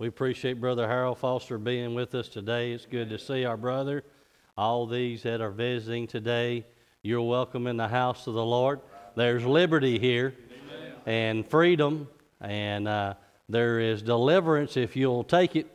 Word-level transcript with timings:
We 0.00 0.08
appreciate 0.08 0.58
Brother 0.58 0.88
Harold 0.88 1.18
Foster 1.18 1.58
being 1.58 1.94
with 1.94 2.14
us 2.14 2.30
today. 2.30 2.72
It's 2.72 2.86
good 2.86 3.10
to 3.10 3.18
see 3.18 3.44
our 3.44 3.58
brother. 3.58 4.02
All 4.56 4.86
these 4.86 5.24
that 5.24 5.42
are 5.42 5.50
visiting 5.50 6.06
today, 6.06 6.64
you're 7.02 7.20
welcome 7.20 7.66
in 7.66 7.76
the 7.76 7.86
house 7.86 8.26
of 8.26 8.32
the 8.32 8.42
Lord. 8.42 8.80
There's 9.14 9.44
liberty 9.44 9.98
here 9.98 10.34
and 11.04 11.46
freedom, 11.46 12.08
and 12.40 12.88
uh, 12.88 13.12
there 13.50 13.78
is 13.78 14.00
deliverance 14.00 14.78
if 14.78 14.96
you'll 14.96 15.22
take 15.22 15.54
it. 15.54 15.66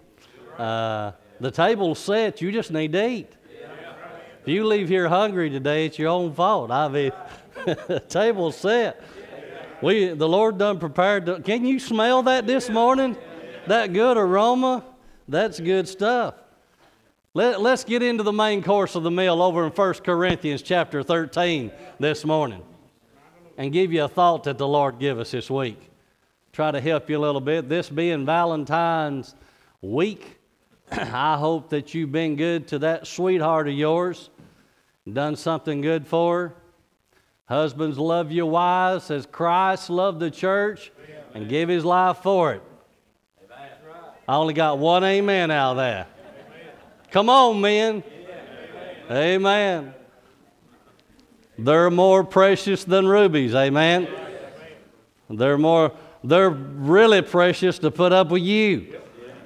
Uh, 0.58 1.12
the 1.40 1.52
table's 1.52 2.00
set, 2.00 2.42
you 2.42 2.52
just 2.52 2.72
need 2.72 2.94
to 2.94 3.08
eat. 3.08 3.32
If 4.42 4.48
you 4.48 4.66
leave 4.66 4.90
here 4.90 5.08
hungry 5.08 5.52
today, 5.52 5.86
it's 5.86 6.00
your 6.00 6.10
own 6.10 6.34
fault. 6.34 6.72
I 6.72 6.88
mean, 6.88 7.12
table's 8.10 8.58
set. 8.58 9.04
We, 9.84 10.08
the 10.08 10.28
Lord 10.28 10.58
done 10.58 10.80
prepared. 10.80 11.28
To, 11.28 11.42
can 11.42 11.64
you 11.64 11.80
smell 11.80 12.24
that 12.24 12.48
this 12.48 12.72
morning? 12.72 13.16
That 13.68 13.94
good 13.94 14.18
aroma? 14.18 14.84
That's 15.28 15.60
good 15.60 15.88
stuff. 15.88 16.36
Let, 17.34 17.62
let's 17.62 17.84
get 17.84 18.02
into 18.02 18.24
the 18.24 18.32
main 18.32 18.64
course 18.64 18.96
of 18.96 19.04
the 19.04 19.12
meal 19.12 19.42
over 19.42 19.66
in 19.66 19.72
1 19.72 19.94
Corinthians 19.96 20.62
chapter 20.62 21.04
13 21.04 21.72
this 22.00 22.24
morning 22.24 22.64
and 23.58 23.74
give 23.74 23.92
you 23.92 24.04
a 24.04 24.08
thought 24.08 24.44
that 24.44 24.58
the 24.58 24.68
Lord 24.68 25.00
give 25.00 25.20
us 25.20 25.32
this 25.32 25.50
week. 25.50 25.90
Try 26.54 26.72
to 26.72 26.80
help 26.80 27.10
you 27.10 27.18
a 27.18 27.20
little 27.20 27.42
bit. 27.42 27.68
This 27.68 27.90
being 27.90 28.26
Valentine's 28.26 29.36
week, 29.82 30.40
I 30.92 31.36
hope 31.38 31.70
that 31.72 31.94
you've 31.94 32.12
been 32.12 32.36
good 32.36 32.68
to 32.70 32.80
that 32.80 33.08
sweetheart 33.08 33.68
of 33.68 33.74
yours, 33.74 34.30
done 35.12 35.36
something 35.36 35.82
good 35.82 36.08
for 36.08 36.40
her. 36.40 36.56
Husbands, 37.48 37.98
love 37.98 38.32
your 38.32 38.48
wives 38.48 39.12
as 39.12 39.26
Christ 39.26 39.90
loved 39.90 40.20
the 40.20 40.32
church 40.32 40.92
and 41.34 41.50
gave 41.50 41.68
his 41.68 41.84
life 41.84 42.18
for 42.18 42.54
it. 42.54 42.64
I 44.28 44.36
only 44.36 44.54
got 44.54 44.80
one 44.80 45.04
amen 45.04 45.52
out 45.52 45.72
of 45.72 45.78
that. 45.78 46.10
Come 47.12 47.30
on, 47.30 47.62
men. 47.62 48.04
Amen. 49.10 49.94
They're 51.58 51.92
more 51.92 52.24
precious 52.24 52.84
than 52.84 53.08
rubies. 53.08 53.54
Amen. 53.54 54.08
They're 55.30 55.58
more. 55.58 55.92
They're 56.24 56.50
really 56.50 57.22
precious 57.22 57.80
to 57.80 57.92
put 57.92 58.12
up 58.12 58.30
with 58.30 58.42
you. 58.42 59.00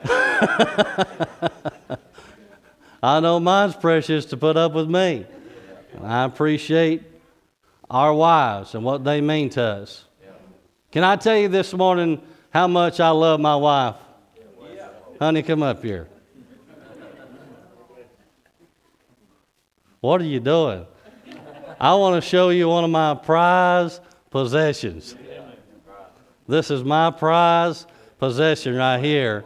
I 3.03 3.19
know 3.19 3.39
mine's 3.39 3.75
precious 3.75 4.25
to 4.25 4.37
put 4.37 4.57
up 4.57 4.73
with 4.73 4.89
me. 4.89 5.25
I 6.01 6.23
appreciate 6.23 7.03
our 7.89 8.13
wives 8.13 8.75
and 8.75 8.83
what 8.83 9.03
they 9.03 9.19
mean 9.21 9.49
to 9.51 9.61
us. 9.61 10.05
Can 10.91 11.03
I 11.03 11.15
tell 11.17 11.37
you 11.37 11.49
this 11.49 11.73
morning 11.73 12.21
how 12.49 12.67
much 12.67 12.99
I 12.99 13.09
love 13.09 13.39
my 13.39 13.55
wife? 13.55 13.95
Honey, 15.19 15.43
come 15.43 15.61
up 15.63 15.83
here. 15.83 16.07
What 19.99 20.21
are 20.21 20.25
you 20.25 20.39
doing? 20.39 20.85
I 21.77 21.93
want 21.95 22.23
to 22.23 22.27
show 22.27 22.49
you 22.49 22.69
one 22.69 22.85
of 22.85 22.89
my 22.89 23.15
prize 23.15 23.99
possessions. 24.29 25.15
This 26.47 26.71
is 26.71 26.85
my 26.85 27.11
prize 27.11 27.85
possession 28.17 28.75
right 28.75 29.03
here. 29.03 29.43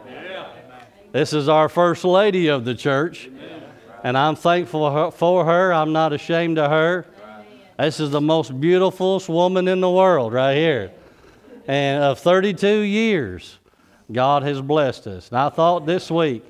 This 1.10 1.32
is 1.32 1.48
our 1.48 1.68
first 1.68 2.04
lady 2.04 2.46
of 2.46 2.64
the 2.64 2.76
church, 2.76 3.28
and 4.04 4.16
I'm 4.16 4.36
thankful 4.36 5.10
for 5.10 5.44
her. 5.44 5.72
I'm 5.72 5.92
not 5.92 6.12
ashamed 6.12 6.56
of 6.58 6.70
her. 6.70 7.04
This 7.80 7.98
is 7.98 8.12
the 8.12 8.20
most 8.20 8.60
beautiful 8.60 9.20
woman 9.28 9.66
in 9.66 9.80
the 9.80 9.90
world 9.90 10.32
right 10.32 10.54
here. 10.54 10.92
And 11.66 12.04
of 12.04 12.20
32 12.20 12.68
years, 12.80 13.58
God 14.10 14.42
has 14.42 14.60
blessed 14.60 15.06
us. 15.06 15.28
And 15.28 15.38
I 15.38 15.48
thought 15.48 15.86
this 15.86 16.10
week 16.10 16.44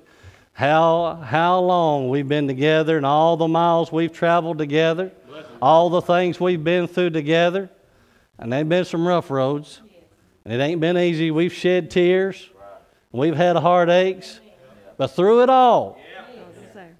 how, 0.53 1.17
how 1.17 1.61
long 1.61 2.09
we've 2.09 2.29
been 2.29 2.47
together 2.47 2.97
and 2.97 3.05
all 3.05 3.37
the 3.37 3.49
miles 3.49 3.91
we've 3.91 4.13
traveled 4.13 4.59
together, 4.59 5.13
all 5.61 5.91
the 5.91 6.03
things 6.03 6.39
we've 6.41 6.63
been 6.63 6.87
through 6.87 7.11
together. 7.11 7.71
And 8.39 8.53
they've 8.53 8.69
been 8.69 8.85
some 8.85 9.07
rough 9.07 9.31
roads. 9.31 9.81
And 10.45 10.53
It 10.53 10.63
ain't 10.63 10.81
been 10.81 10.97
easy. 10.99 11.31
We've 11.31 11.53
shed 11.53 11.91
tears, 11.91 12.51
we've 13.13 13.37
had 13.37 13.57
heartaches. 13.57 14.41
But 14.97 15.09
through 15.09 15.43
it 15.43 15.51
all, 15.51 15.99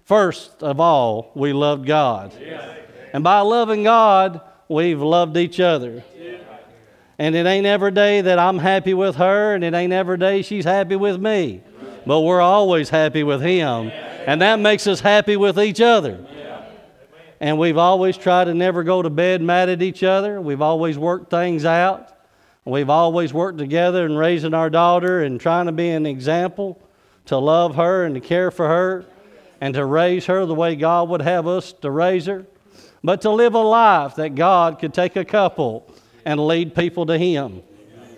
first 0.03 0.61
of 0.61 0.79
all, 0.81 1.31
we 1.33 1.53
loved 1.53 1.85
God. 1.85 2.33
And 3.13 3.23
by 3.23 3.39
loving 3.39 3.83
God, 3.83 4.41
we've 4.67 5.01
loved 5.01 5.37
each 5.37 5.61
other. 5.61 6.03
And 7.17 7.35
it 7.35 7.45
ain't 7.45 7.65
every 7.65 7.91
day 7.91 8.21
that 8.21 8.39
I'm 8.39 8.57
happy 8.57 8.93
with 8.93 9.15
her, 9.15 9.55
and 9.55 9.63
it 9.63 9.73
ain't 9.73 9.93
every 9.93 10.17
day 10.17 10.41
she's 10.41 10.65
happy 10.65 10.95
with 10.95 11.19
me. 11.19 11.61
But 12.05 12.21
we're 12.21 12.41
always 12.41 12.89
happy 12.89 13.23
with 13.23 13.41
Him. 13.41 13.91
And 14.27 14.41
that 14.41 14.59
makes 14.59 14.85
us 14.87 14.99
happy 14.99 15.37
with 15.37 15.59
each 15.59 15.81
other. 15.81 16.25
And 17.39 17.59
we've 17.59 17.77
always 17.77 18.17
tried 18.17 18.45
to 18.45 18.53
never 18.53 18.83
go 18.83 19.01
to 19.01 19.09
bed 19.09 19.41
mad 19.41 19.69
at 19.69 19.81
each 19.81 20.03
other. 20.03 20.41
We've 20.41 20.61
always 20.61 20.97
worked 20.97 21.29
things 21.29 21.65
out. 21.65 22.11
We've 22.63 22.89
always 22.89 23.33
worked 23.33 23.59
together 23.59 24.05
in 24.05 24.15
raising 24.17 24.53
our 24.53 24.69
daughter 24.69 25.21
and 25.21 25.39
trying 25.39 25.67
to 25.67 25.71
be 25.71 25.89
an 25.89 26.05
example 26.05 26.81
to 27.25 27.37
love 27.37 27.75
her 27.75 28.05
and 28.05 28.15
to 28.15 28.21
care 28.21 28.51
for 28.51 28.67
her 28.67 29.05
and 29.61 29.73
to 29.75 29.85
raise 29.85 30.25
her 30.25 30.45
the 30.45 30.55
way 30.55 30.75
God 30.75 31.09
would 31.09 31.21
have 31.21 31.47
us 31.47 31.73
to 31.73 31.91
raise 31.91 32.25
her. 32.25 32.45
But 33.03 33.21
to 33.21 33.29
live 33.29 33.53
a 33.53 33.59
life 33.59 34.15
that 34.15 34.33
God 34.33 34.79
could 34.79 34.93
take 34.93 35.15
a 35.15 35.25
couple 35.25 35.87
and 36.25 36.45
lead 36.45 36.75
people 36.75 37.05
to 37.05 37.17
Him. 37.17 37.61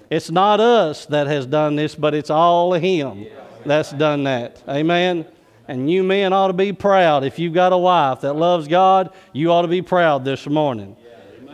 It's 0.09 0.31
not 0.31 0.59
us 0.59 1.05
that 1.07 1.27
has 1.27 1.45
done 1.45 1.75
this, 1.75 1.93
but 1.93 2.13
it's 2.13 2.29
all 2.29 2.73
of 2.73 2.81
Him 2.81 3.27
that's 3.65 3.91
done 3.91 4.23
that. 4.23 4.63
Amen. 4.67 5.25
And 5.67 5.91
you 5.91 6.03
men 6.03 6.31
ought 6.31 6.47
to 6.47 6.53
be 6.53 6.71
proud. 6.71 7.25
If 7.25 7.37
you've 7.37 7.53
got 7.53 7.73
a 7.73 7.77
wife 7.77 8.21
that 8.21 8.33
loves 8.33 8.67
God, 8.67 9.13
you 9.33 9.51
ought 9.51 9.63
to 9.63 9.67
be 9.67 9.81
proud 9.81 10.23
this 10.23 10.47
morning. 10.47 10.95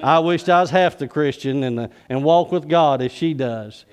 I 0.03 0.19
wished 0.19 0.49
I 0.49 0.61
was 0.61 0.69
half 0.69 0.97
the 0.97 1.07
Christian 1.07 1.63
and, 1.63 1.79
uh, 1.79 1.87
and 2.09 2.23
walk 2.23 2.51
with 2.51 2.67
God 2.67 3.01
as 3.01 3.11
she 3.11 3.33
does. 3.33 3.85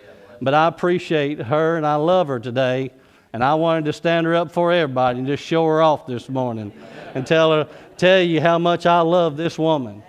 But 0.43 0.55
I 0.55 0.67
appreciate 0.67 1.41
her 1.41 1.77
and 1.77 1.87
I 1.87 1.95
love 1.95 2.29
her 2.29 2.41
today. 2.41 2.91
And 3.33 3.45
I 3.45 3.55
wanted 3.55 3.85
to 3.85 3.93
stand 3.93 4.27
her 4.27 4.35
up 4.35 4.51
for 4.51 4.73
everybody 4.73 5.21
and 5.21 5.27
just 5.27 5.43
show 5.45 5.65
her 5.67 5.81
off 5.81 6.07
this 6.07 6.29
morning 6.29 6.73
and 7.15 7.25
tell 7.25 7.53
her, 7.53 7.69
tell 7.97 8.21
you 8.21 8.41
how 8.41 8.59
much 8.59 8.87
I 8.87 9.01
love 9.01 9.37
this 9.37 9.57
woman. 9.57 10.03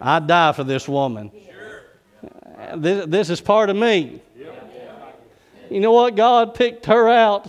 I'd 0.00 0.26
die 0.26 0.52
for 0.52 0.64
this 0.64 0.88
woman. 0.88 1.30
This, 2.76 3.06
this 3.06 3.30
is 3.30 3.40
part 3.40 3.70
of 3.70 3.76
me. 3.76 4.22
You 5.70 5.80
know 5.80 5.92
what? 5.92 6.16
God 6.16 6.54
picked 6.54 6.86
her 6.86 7.08
out 7.08 7.48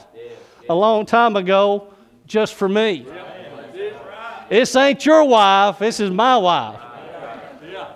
a 0.70 0.76
long 0.76 1.06
time 1.06 1.36
ago 1.36 1.94
just 2.26 2.56
for 2.56 2.70
me. 2.70 3.06
This 4.50 4.76
ain't 4.76 5.06
your 5.06 5.26
wife, 5.26 5.80
this 5.80 6.00
is 6.00 6.09
my 6.09 6.38
wife. 6.38 6.80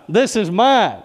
This 0.07 0.35
is 0.35 0.51
mine. 0.51 1.01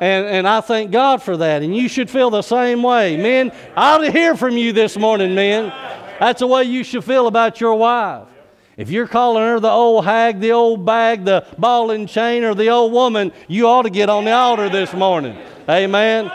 And, 0.00 0.26
and 0.26 0.48
I 0.48 0.60
thank 0.60 0.90
God 0.90 1.22
for 1.22 1.36
that. 1.36 1.62
And 1.62 1.74
you 1.74 1.88
should 1.88 2.10
feel 2.10 2.30
the 2.30 2.42
same 2.42 2.82
way. 2.82 3.16
Men, 3.16 3.52
I 3.76 3.94
ought 3.94 3.98
to 3.98 4.10
hear 4.10 4.36
from 4.36 4.56
you 4.56 4.72
this 4.72 4.96
morning, 4.96 5.34
men. 5.34 5.72
That's 6.18 6.40
the 6.40 6.46
way 6.46 6.64
you 6.64 6.84
should 6.84 7.04
feel 7.04 7.26
about 7.26 7.60
your 7.60 7.74
wife. 7.74 8.26
If 8.76 8.90
you're 8.90 9.06
calling 9.06 9.42
her 9.42 9.60
the 9.60 9.70
old 9.70 10.04
hag, 10.04 10.40
the 10.40 10.52
old 10.52 10.84
bag, 10.84 11.24
the 11.24 11.46
ball 11.58 11.92
and 11.92 12.08
chain, 12.08 12.42
or 12.42 12.54
the 12.54 12.70
old 12.70 12.92
woman, 12.92 13.32
you 13.46 13.68
ought 13.68 13.82
to 13.82 13.90
get 13.90 14.08
on 14.08 14.24
the 14.24 14.32
altar 14.32 14.68
this 14.68 14.92
morning. 14.92 15.38
Amen. 15.68 16.30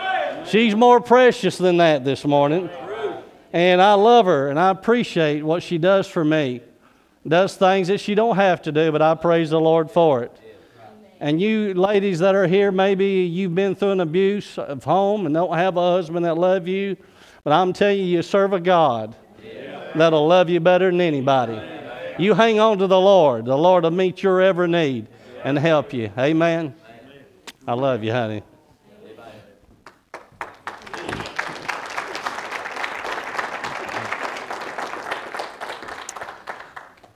She's 0.47 0.73
more 0.73 1.01
precious 1.01 1.57
than 1.57 1.77
that 1.77 2.05
this 2.05 2.23
morning. 2.23 2.69
And 3.51 3.81
I 3.81 3.93
love 3.95 4.25
her 4.25 4.49
and 4.49 4.59
I 4.59 4.69
appreciate 4.69 5.43
what 5.43 5.63
she 5.63 5.77
does 5.77 6.07
for 6.07 6.23
me. 6.23 6.61
Does 7.27 7.55
things 7.55 7.89
that 7.89 7.99
she 7.99 8.15
don't 8.15 8.37
have 8.37 8.61
to 8.63 8.71
do, 8.71 8.91
but 8.91 9.01
I 9.01 9.15
praise 9.15 9.49
the 9.49 9.59
Lord 9.59 9.91
for 9.91 10.23
it. 10.23 10.31
And 11.19 11.41
you 11.41 11.73
ladies 11.73 12.19
that 12.19 12.33
are 12.33 12.47
here, 12.47 12.71
maybe 12.71 13.05
you've 13.05 13.53
been 13.53 13.75
through 13.75 13.91
an 13.91 13.99
abuse 13.99 14.57
of 14.57 14.85
home 14.85 15.25
and 15.25 15.35
don't 15.35 15.53
have 15.53 15.75
a 15.75 15.91
husband 15.91 16.25
that 16.25 16.37
love 16.37 16.67
you. 16.67 16.95
But 17.43 17.51
I'm 17.51 17.73
telling 17.73 17.97
you, 17.97 18.05
you 18.05 18.21
serve 18.21 18.53
a 18.53 18.59
God 18.59 19.15
that'll 19.95 20.27
love 20.27 20.49
you 20.49 20.61
better 20.61 20.89
than 20.89 21.01
anybody. 21.01 21.59
You 22.19 22.33
hang 22.33 22.59
on 22.59 22.79
to 22.79 22.87
the 22.87 22.99
Lord. 22.99 23.45
The 23.45 23.57
Lord 23.57 23.85
will 23.85 23.91
meet 23.91 24.21
your 24.21 24.41
every 24.41 24.67
need 24.67 25.07
and 25.45 25.57
help 25.57 25.93
you. 25.93 26.11
Amen. 26.17 26.75
I 27.65 27.73
love 27.73 28.03
you, 28.03 28.11
honey. 28.11 28.43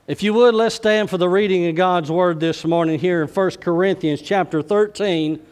If 0.07 0.23
you 0.23 0.33
would, 0.35 0.55
let's 0.55 0.75
stand 0.75 1.09
for 1.09 1.17
the 1.17 1.27
reading 1.27 1.67
of 1.67 1.75
God's 1.75 2.09
Word 2.09 2.39
this 2.39 2.63
morning 2.63 2.97
here 2.97 3.23
in 3.23 3.27
1 3.27 3.51
Corinthians 3.51 4.21
chapter 4.21 4.61
13, 4.61 5.45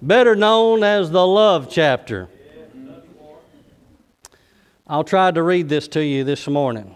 better 0.00 0.34
known 0.34 0.82
as 0.82 1.10
the 1.10 1.26
love 1.26 1.68
chapter. 1.70 2.28
I'll 4.86 5.04
try 5.04 5.30
to 5.32 5.42
read 5.42 5.68
this 5.68 5.86
to 5.88 6.02
you 6.02 6.24
this 6.24 6.48
morning. 6.48 6.94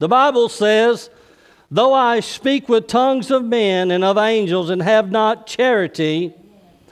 The 0.00 0.08
Bible 0.08 0.48
says, 0.48 1.10
Though 1.70 1.92
I 1.92 2.20
speak 2.20 2.68
with 2.68 2.88
tongues 2.88 3.30
of 3.30 3.44
men 3.44 3.90
and 3.90 4.02
of 4.02 4.16
angels 4.16 4.70
and 4.70 4.82
have 4.82 5.10
not 5.10 5.46
charity, 5.46 6.34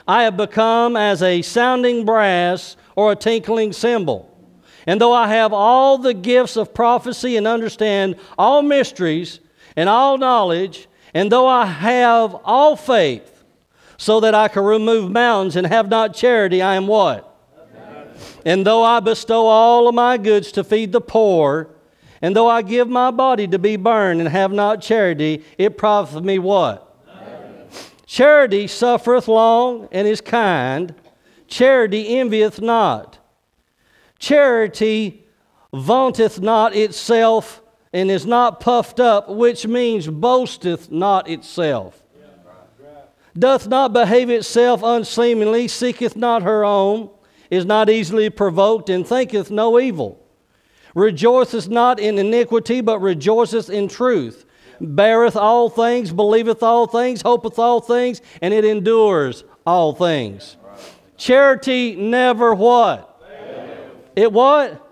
I 0.06 0.22
have 0.24 0.36
become 0.36 0.94
as 0.94 1.22
a 1.22 1.42
sounding 1.42 2.04
brass 2.04 2.76
or 2.94 3.12
a 3.12 3.16
tinkling 3.16 3.72
cymbal. 3.72 4.26
and 4.86 5.00
though 5.00 5.12
I 5.12 5.28
have 5.28 5.52
all 5.52 5.98
the 5.98 6.14
gifts 6.14 6.56
of 6.56 6.72
prophecy 6.72 7.36
and 7.36 7.46
understand 7.46 8.16
all 8.38 8.62
mysteries 8.62 9.40
and 9.74 9.88
all 9.88 10.16
knowledge, 10.18 10.86
and 11.14 11.32
though 11.32 11.46
I 11.46 11.66
have 11.66 12.34
all 12.44 12.76
faith, 12.76 13.42
so 13.96 14.20
that 14.20 14.34
I 14.34 14.48
can 14.48 14.64
remove 14.64 15.10
mountains 15.10 15.56
and 15.56 15.66
have 15.66 15.88
not 15.88 16.14
charity, 16.14 16.62
I 16.62 16.76
am 16.76 16.86
what? 16.86 17.24
And 18.44 18.66
though 18.66 18.84
I 18.84 19.00
bestow 19.00 19.46
all 19.46 19.88
of 19.88 19.94
my 19.94 20.18
goods 20.18 20.52
to 20.52 20.64
feed 20.64 20.92
the 20.92 21.00
poor, 21.00 21.70
and 22.20 22.34
though 22.34 22.48
I 22.48 22.62
give 22.62 22.88
my 22.88 23.10
body 23.10 23.46
to 23.48 23.58
be 23.58 23.76
burned 23.76 24.20
and 24.20 24.28
have 24.28 24.52
not 24.52 24.82
charity, 24.82 25.44
it 25.56 25.78
profiteth 25.78 26.24
me 26.24 26.38
what? 26.38 26.84
Charity 28.06 28.66
suffereth 28.66 29.28
long 29.28 29.88
and 29.92 30.08
is 30.08 30.20
kind. 30.20 30.94
Charity 31.46 32.18
envieth 32.18 32.60
not. 32.60 33.18
Charity 34.18 35.26
vaunteth 35.72 36.40
not 36.40 36.74
itself 36.74 37.62
and 37.92 38.10
is 38.10 38.26
not 38.26 38.60
puffed 38.60 38.98
up, 38.98 39.28
which 39.28 39.66
means 39.66 40.08
boasteth 40.08 40.90
not 40.90 41.28
itself. 41.28 42.02
Doth 43.38 43.68
not 43.68 43.92
behave 43.92 44.30
itself 44.30 44.82
unseemly, 44.82 45.68
seeketh 45.68 46.16
not 46.16 46.42
her 46.42 46.64
own, 46.64 47.10
is 47.50 47.64
not 47.64 47.88
easily 47.88 48.30
provoked, 48.30 48.90
and 48.90 49.06
thinketh 49.06 49.50
no 49.50 49.78
evil. 49.78 50.20
Rejoiceth 50.98 51.68
not 51.68 52.00
in 52.00 52.18
iniquity, 52.18 52.80
but 52.80 52.98
rejoiceth 52.98 53.70
in 53.70 53.86
truth. 53.86 54.44
Beareth 54.80 55.36
all 55.36 55.70
things, 55.70 56.12
believeth 56.12 56.60
all 56.60 56.88
things, 56.88 57.22
hopeth 57.22 57.56
all 57.56 57.80
things, 57.80 58.20
and 58.42 58.52
it 58.52 58.64
endures 58.64 59.44
all 59.64 59.92
things. 59.92 60.56
Charity 61.16 61.94
never 61.94 62.52
what? 62.52 63.22
It 64.16 64.32
what? 64.32 64.84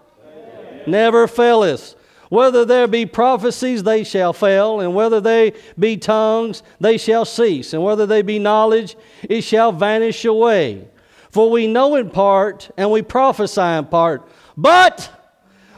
Never 0.86 1.26
faileth. 1.26 1.96
Whether 2.28 2.64
there 2.64 2.86
be 2.86 3.04
prophecies, 3.04 3.82
they 3.82 4.04
shall 4.04 4.32
fail, 4.32 4.78
and 4.78 4.94
whether 4.94 5.20
they 5.20 5.54
be 5.76 5.96
tongues, 5.96 6.62
they 6.78 6.98
shall 6.98 7.24
cease, 7.24 7.72
and 7.72 7.82
whether 7.82 8.06
they 8.06 8.22
be 8.22 8.38
knowledge, 8.38 8.96
it 9.24 9.42
shall 9.42 9.72
vanish 9.72 10.24
away. 10.24 10.86
For 11.30 11.50
we 11.50 11.66
know 11.66 11.96
in 11.96 12.10
part, 12.10 12.70
and 12.76 12.92
we 12.92 13.02
prophesy 13.02 13.60
in 13.60 13.86
part. 13.86 14.28
But 14.56 15.10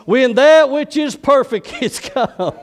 when 0.08 0.36
that 0.36 0.70
which 0.70 0.96
is 0.96 1.14
perfect 1.14 1.70
is 1.82 2.00
come, 2.00 2.54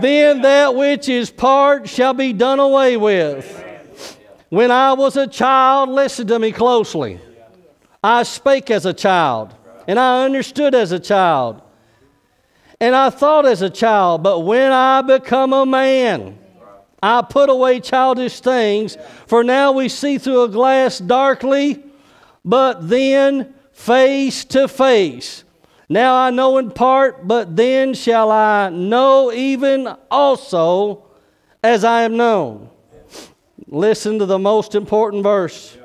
then 0.00 0.40
that 0.40 0.74
which 0.74 1.06
is 1.06 1.30
part 1.30 1.86
shall 1.86 2.14
be 2.14 2.32
done 2.32 2.60
away 2.60 2.96
with. 2.96 4.16
When 4.48 4.70
I 4.70 4.94
was 4.94 5.18
a 5.18 5.26
child, 5.26 5.90
listen 5.90 6.26
to 6.28 6.38
me 6.38 6.50
closely. 6.50 7.20
I 8.02 8.22
spake 8.22 8.70
as 8.70 8.86
a 8.86 8.94
child, 8.94 9.54
and 9.86 9.98
I 9.98 10.24
understood 10.24 10.74
as 10.74 10.92
a 10.92 10.98
child, 10.98 11.60
and 12.80 12.96
I 12.96 13.10
thought 13.10 13.44
as 13.44 13.60
a 13.60 13.68
child. 13.68 14.22
But 14.22 14.40
when 14.46 14.72
I 14.72 15.02
become 15.02 15.52
a 15.52 15.66
man, 15.66 16.38
I 17.02 17.20
put 17.20 17.50
away 17.50 17.80
childish 17.80 18.40
things, 18.40 18.96
for 19.26 19.44
now 19.44 19.72
we 19.72 19.90
see 19.90 20.16
through 20.16 20.44
a 20.44 20.48
glass 20.48 21.00
darkly, 21.00 21.84
but 22.42 22.88
then 22.88 23.52
face 23.72 24.46
to 24.46 24.68
face. 24.68 25.43
Now 25.88 26.16
I 26.16 26.30
know 26.30 26.58
in 26.58 26.70
part, 26.70 27.26
but 27.26 27.56
then 27.56 27.94
shall 27.94 28.30
I 28.30 28.70
know 28.70 29.32
even 29.32 29.88
also 30.10 31.04
as 31.62 31.84
I 31.84 32.02
am 32.02 32.16
known. 32.16 32.70
Listen 33.66 34.18
to 34.18 34.26
the 34.26 34.38
most 34.38 34.74
important 34.74 35.22
verse. 35.22 35.76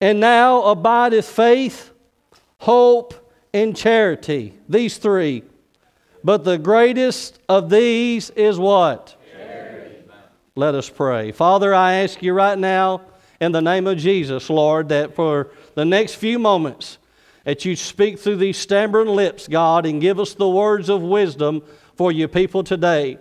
And 0.00 0.20
now 0.20 0.62
abideth 0.64 1.26
faith, 1.26 1.90
hope, 2.58 3.14
and 3.54 3.76
charity. 3.76 4.54
These 4.68 4.98
three. 4.98 5.42
But 6.22 6.44
the 6.44 6.58
greatest 6.58 7.38
of 7.48 7.70
these 7.70 8.30
is 8.30 8.58
what? 8.58 9.16
Charity. 9.32 10.02
Let 10.54 10.74
us 10.74 10.90
pray. 10.90 11.32
Father, 11.32 11.74
I 11.74 11.94
ask 11.94 12.22
you 12.22 12.32
right 12.32 12.58
now, 12.58 13.02
in 13.40 13.52
the 13.52 13.62
name 13.62 13.86
of 13.86 13.98
Jesus, 13.98 14.50
Lord, 14.50 14.88
that 14.88 15.14
for 15.14 15.50
the 15.74 15.84
next 15.84 16.14
few 16.14 16.38
moments, 16.38 16.98
that 17.46 17.64
you 17.64 17.76
speak 17.76 18.18
through 18.18 18.34
these 18.34 18.56
stammering 18.56 19.06
lips, 19.06 19.46
God, 19.46 19.86
and 19.86 20.00
give 20.00 20.18
us 20.18 20.34
the 20.34 20.48
words 20.48 20.88
of 20.88 21.00
wisdom 21.00 21.62
for 21.94 22.10
your 22.10 22.26
people 22.26 22.64
today. 22.64 23.18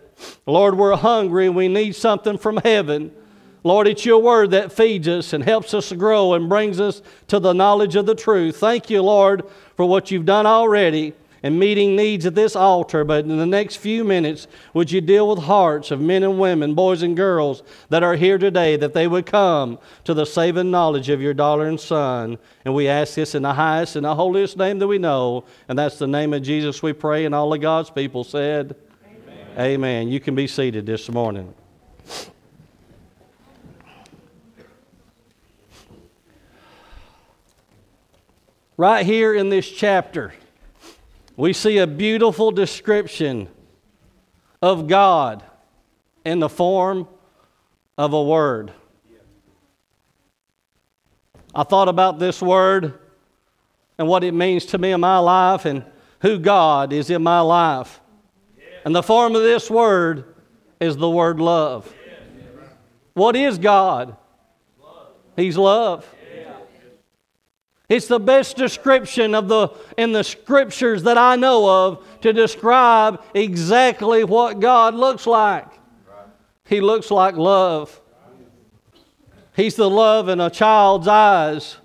Lord, 0.48 0.76
we're 0.76 0.96
hungry 0.96 1.46
and 1.46 1.56
we 1.56 1.68
need 1.68 1.96
something 1.96 2.40
from 2.40 2.58
heaven. 2.58 3.12
Lord, 3.64 3.88
it's 3.88 4.04
your 4.04 4.20
word 4.20 4.50
that 4.50 4.72
feeds 4.72 5.08
us 5.08 5.32
and 5.34 5.44
helps 5.44 5.76
us 5.76 5.92
grow 5.92 6.34
and 6.34 6.50
brings 6.50 6.80
us 6.80 7.04
to 7.28 7.40
the 7.40 7.54
knowledge 7.54 7.96
of 7.96 8.08
the 8.08 8.16
truth. 8.16 8.58
Thank 8.58 8.90
you, 8.90 9.04
Lord, 9.04 9.44
for 9.78 9.86
what 9.86 10.10
you've 10.10 10.26
done 10.26 10.48
already 10.48 11.14
and 11.46 11.60
meeting 11.60 11.96
needs 11.96 12.26
at 12.26 12.34
this 12.34 12.56
altar, 12.56 13.04
but 13.04 13.24
in 13.24 13.38
the 13.38 13.46
next 13.46 13.76
few 13.76 14.04
minutes, 14.04 14.48
would 14.74 14.90
you 14.90 15.00
deal 15.00 15.30
with 15.30 15.44
hearts 15.44 15.92
of 15.92 16.02
men 16.02 16.24
and 16.24 16.40
women, 16.40 16.74
boys 16.74 17.04
and 17.04 17.16
girls 17.16 17.62
that 17.90 18.02
are 18.02 18.16
here 18.16 18.40
today, 18.40 18.76
that 18.78 18.96
they 18.96 19.08
would 19.08 19.28
come 19.28 19.78
to 20.06 20.16
the 20.16 20.26
saving 20.26 20.72
knowledge 20.72 21.08
of 21.10 21.22
your 21.22 21.36
daughter 21.36 21.66
and 21.66 21.80
son? 21.80 22.40
And 22.66 22.74
we 22.74 22.88
ask 22.88 23.14
this 23.14 23.36
in 23.36 23.44
the 23.44 23.54
highest 23.54 23.96
and 23.96 24.06
the 24.06 24.16
holiest 24.16 24.58
name 24.58 24.80
that 24.80 24.88
we 24.88 24.98
know, 24.98 25.44
and 25.70 25.78
that's 25.78 26.00
the 26.00 26.08
name 26.08 26.34
of 26.34 26.42
Jesus 26.42 26.82
we 26.82 26.94
pray, 26.94 27.26
and 27.26 27.36
all 27.36 27.54
of 27.54 27.62
God's 27.62 27.92
people 27.92 28.24
said, 28.24 28.76
Amen. 29.06 29.60
Amen. 29.60 30.08
You 30.08 30.20
can 30.20 30.34
be 30.34 30.48
seated 30.48 30.88
this 30.88 31.12
morning. 31.12 31.54
Right 38.78 39.06
here 39.06 39.36
in 39.36 39.50
this 39.50 39.70
chapter, 39.70 40.34
we 41.38 41.54
see 41.54 41.78
a 41.78 41.88
beautiful 41.88 42.52
description 42.52 43.50
of 44.62 44.88
God 44.88 45.44
in 46.24 46.40
the 46.40 46.50
form 46.50 47.08
of 47.98 48.14
a 48.14 48.24
word. 48.24 48.72
I 51.54 51.64
thought 51.64 51.88
about 51.88 52.20
this 52.20 52.42
word 52.42 53.00
and 53.98 54.08
what 54.08 54.24
it 54.24 54.34
means 54.34 54.66
to 54.68 54.78
me 54.78 54.92
in 54.92 55.00
my 55.00 55.20
life 55.20 55.66
and 55.66 55.86
who 56.22 56.38
God 56.38 56.92
is 56.92 57.10
in 57.10 57.24
my 57.24 57.40
life. 57.40 58.02
And 58.84 58.96
the 58.96 59.04
form 59.04 59.36
of 59.36 59.42
this 59.42 59.70
word 59.70 60.36
is 60.80 60.98
the 60.98 61.10
word 61.10 61.40
love. 61.40 61.94
What 63.14 63.36
is 63.36 63.58
God? 63.58 64.18
He's 65.36 65.58
love. 65.58 66.06
It's 67.88 68.08
the 68.08 68.20
best 68.20 68.58
description 68.58 69.36
of 69.36 69.48
the 69.48 69.70
in 69.98 70.12
the 70.12 70.24
scriptures 70.24 71.04
that 71.04 71.18
I 71.18 71.36
know 71.36 71.88
of 71.88 72.06
to 72.22 72.34
describe 72.34 73.22
exactly 73.34 74.24
what 74.24 74.60
God 74.60 74.96
looks 74.96 75.28
like. 75.28 75.68
He 76.66 76.82
looks 76.82 77.12
like 77.12 77.36
love. 77.36 78.02
He's 79.56 79.76
the 79.76 79.90
love 79.90 80.30
in 80.30 80.42
a 80.42 80.50
child's 80.50 81.08
eyes. 81.08 81.78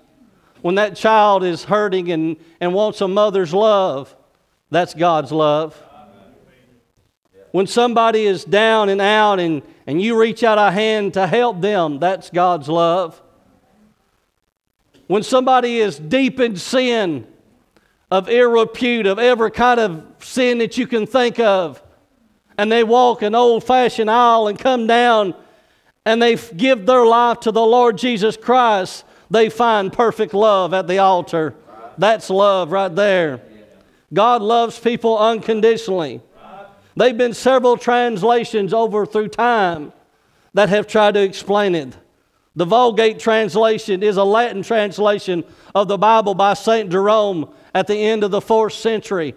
When 0.61 0.75
that 0.75 0.95
child 0.95 1.43
is 1.43 1.63
hurting 1.63 2.11
and, 2.11 2.37
and 2.59 2.73
wants 2.73 3.01
a 3.01 3.07
mother's 3.07 3.53
love, 3.53 4.15
that's 4.69 4.93
God's 4.93 5.31
love. 5.31 5.81
When 7.51 7.67
somebody 7.67 8.25
is 8.25 8.45
down 8.45 8.89
and 8.89 9.01
out 9.01 9.39
and, 9.39 9.61
and 9.85 10.01
you 10.01 10.19
reach 10.19 10.43
out 10.43 10.57
a 10.57 10.71
hand 10.71 11.13
to 11.15 11.27
help 11.27 11.61
them, 11.61 11.99
that's 11.99 12.29
God's 12.29 12.69
love. 12.69 13.21
When 15.11 15.23
somebody 15.23 15.79
is 15.79 15.99
deep 15.99 16.39
in 16.39 16.55
sin, 16.55 17.27
of 18.09 18.29
ill 18.29 18.51
repute, 18.51 19.05
of 19.05 19.19
every 19.19 19.51
kind 19.51 19.77
of 19.77 20.05
sin 20.19 20.59
that 20.59 20.77
you 20.77 20.87
can 20.87 21.05
think 21.05 21.37
of, 21.37 21.83
and 22.57 22.71
they 22.71 22.85
walk 22.85 23.21
an 23.21 23.35
old 23.35 23.65
fashioned 23.65 24.09
aisle 24.09 24.47
and 24.47 24.57
come 24.57 24.87
down 24.87 25.35
and 26.05 26.21
they 26.21 26.37
give 26.37 26.85
their 26.85 27.05
life 27.05 27.41
to 27.41 27.51
the 27.51 27.61
Lord 27.61 27.97
Jesus 27.97 28.37
Christ, 28.37 29.03
they 29.29 29.49
find 29.49 29.91
perfect 29.91 30.33
love 30.33 30.73
at 30.73 30.87
the 30.87 30.99
altar. 30.99 31.55
That's 31.97 32.29
love 32.29 32.71
right 32.71 32.95
there. 32.95 33.41
God 34.13 34.41
loves 34.41 34.79
people 34.79 35.19
unconditionally. 35.19 36.21
There 36.95 37.09
have 37.09 37.17
been 37.17 37.33
several 37.33 37.75
translations 37.75 38.73
over 38.73 39.05
through 39.05 39.27
time 39.27 39.91
that 40.53 40.69
have 40.69 40.87
tried 40.87 41.15
to 41.15 41.21
explain 41.21 41.75
it. 41.75 41.97
The 42.55 42.65
Vulgate 42.65 43.19
translation 43.19 44.03
is 44.03 44.17
a 44.17 44.23
Latin 44.23 44.61
translation 44.61 45.43
of 45.73 45.87
the 45.87 45.97
Bible 45.97 46.33
by 46.35 46.53
St. 46.53 46.89
Jerome 46.89 47.53
at 47.73 47.87
the 47.87 47.95
end 47.95 48.23
of 48.23 48.31
the 48.31 48.41
fourth 48.41 48.73
century. 48.73 49.35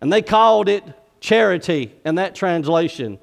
And 0.00 0.12
they 0.12 0.20
called 0.20 0.68
it 0.68 0.84
charity 1.20 1.94
in 2.04 2.16
that 2.16 2.34
translation. 2.34 3.18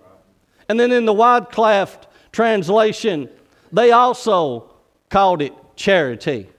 And 0.67 0.79
then 0.79 0.91
in 0.91 1.05
the 1.05 1.13
Wycliffe 1.13 1.99
translation, 2.31 3.29
they 3.71 3.91
also 3.91 4.73
called 5.09 5.41
it 5.41 5.53
charity. 5.75 6.49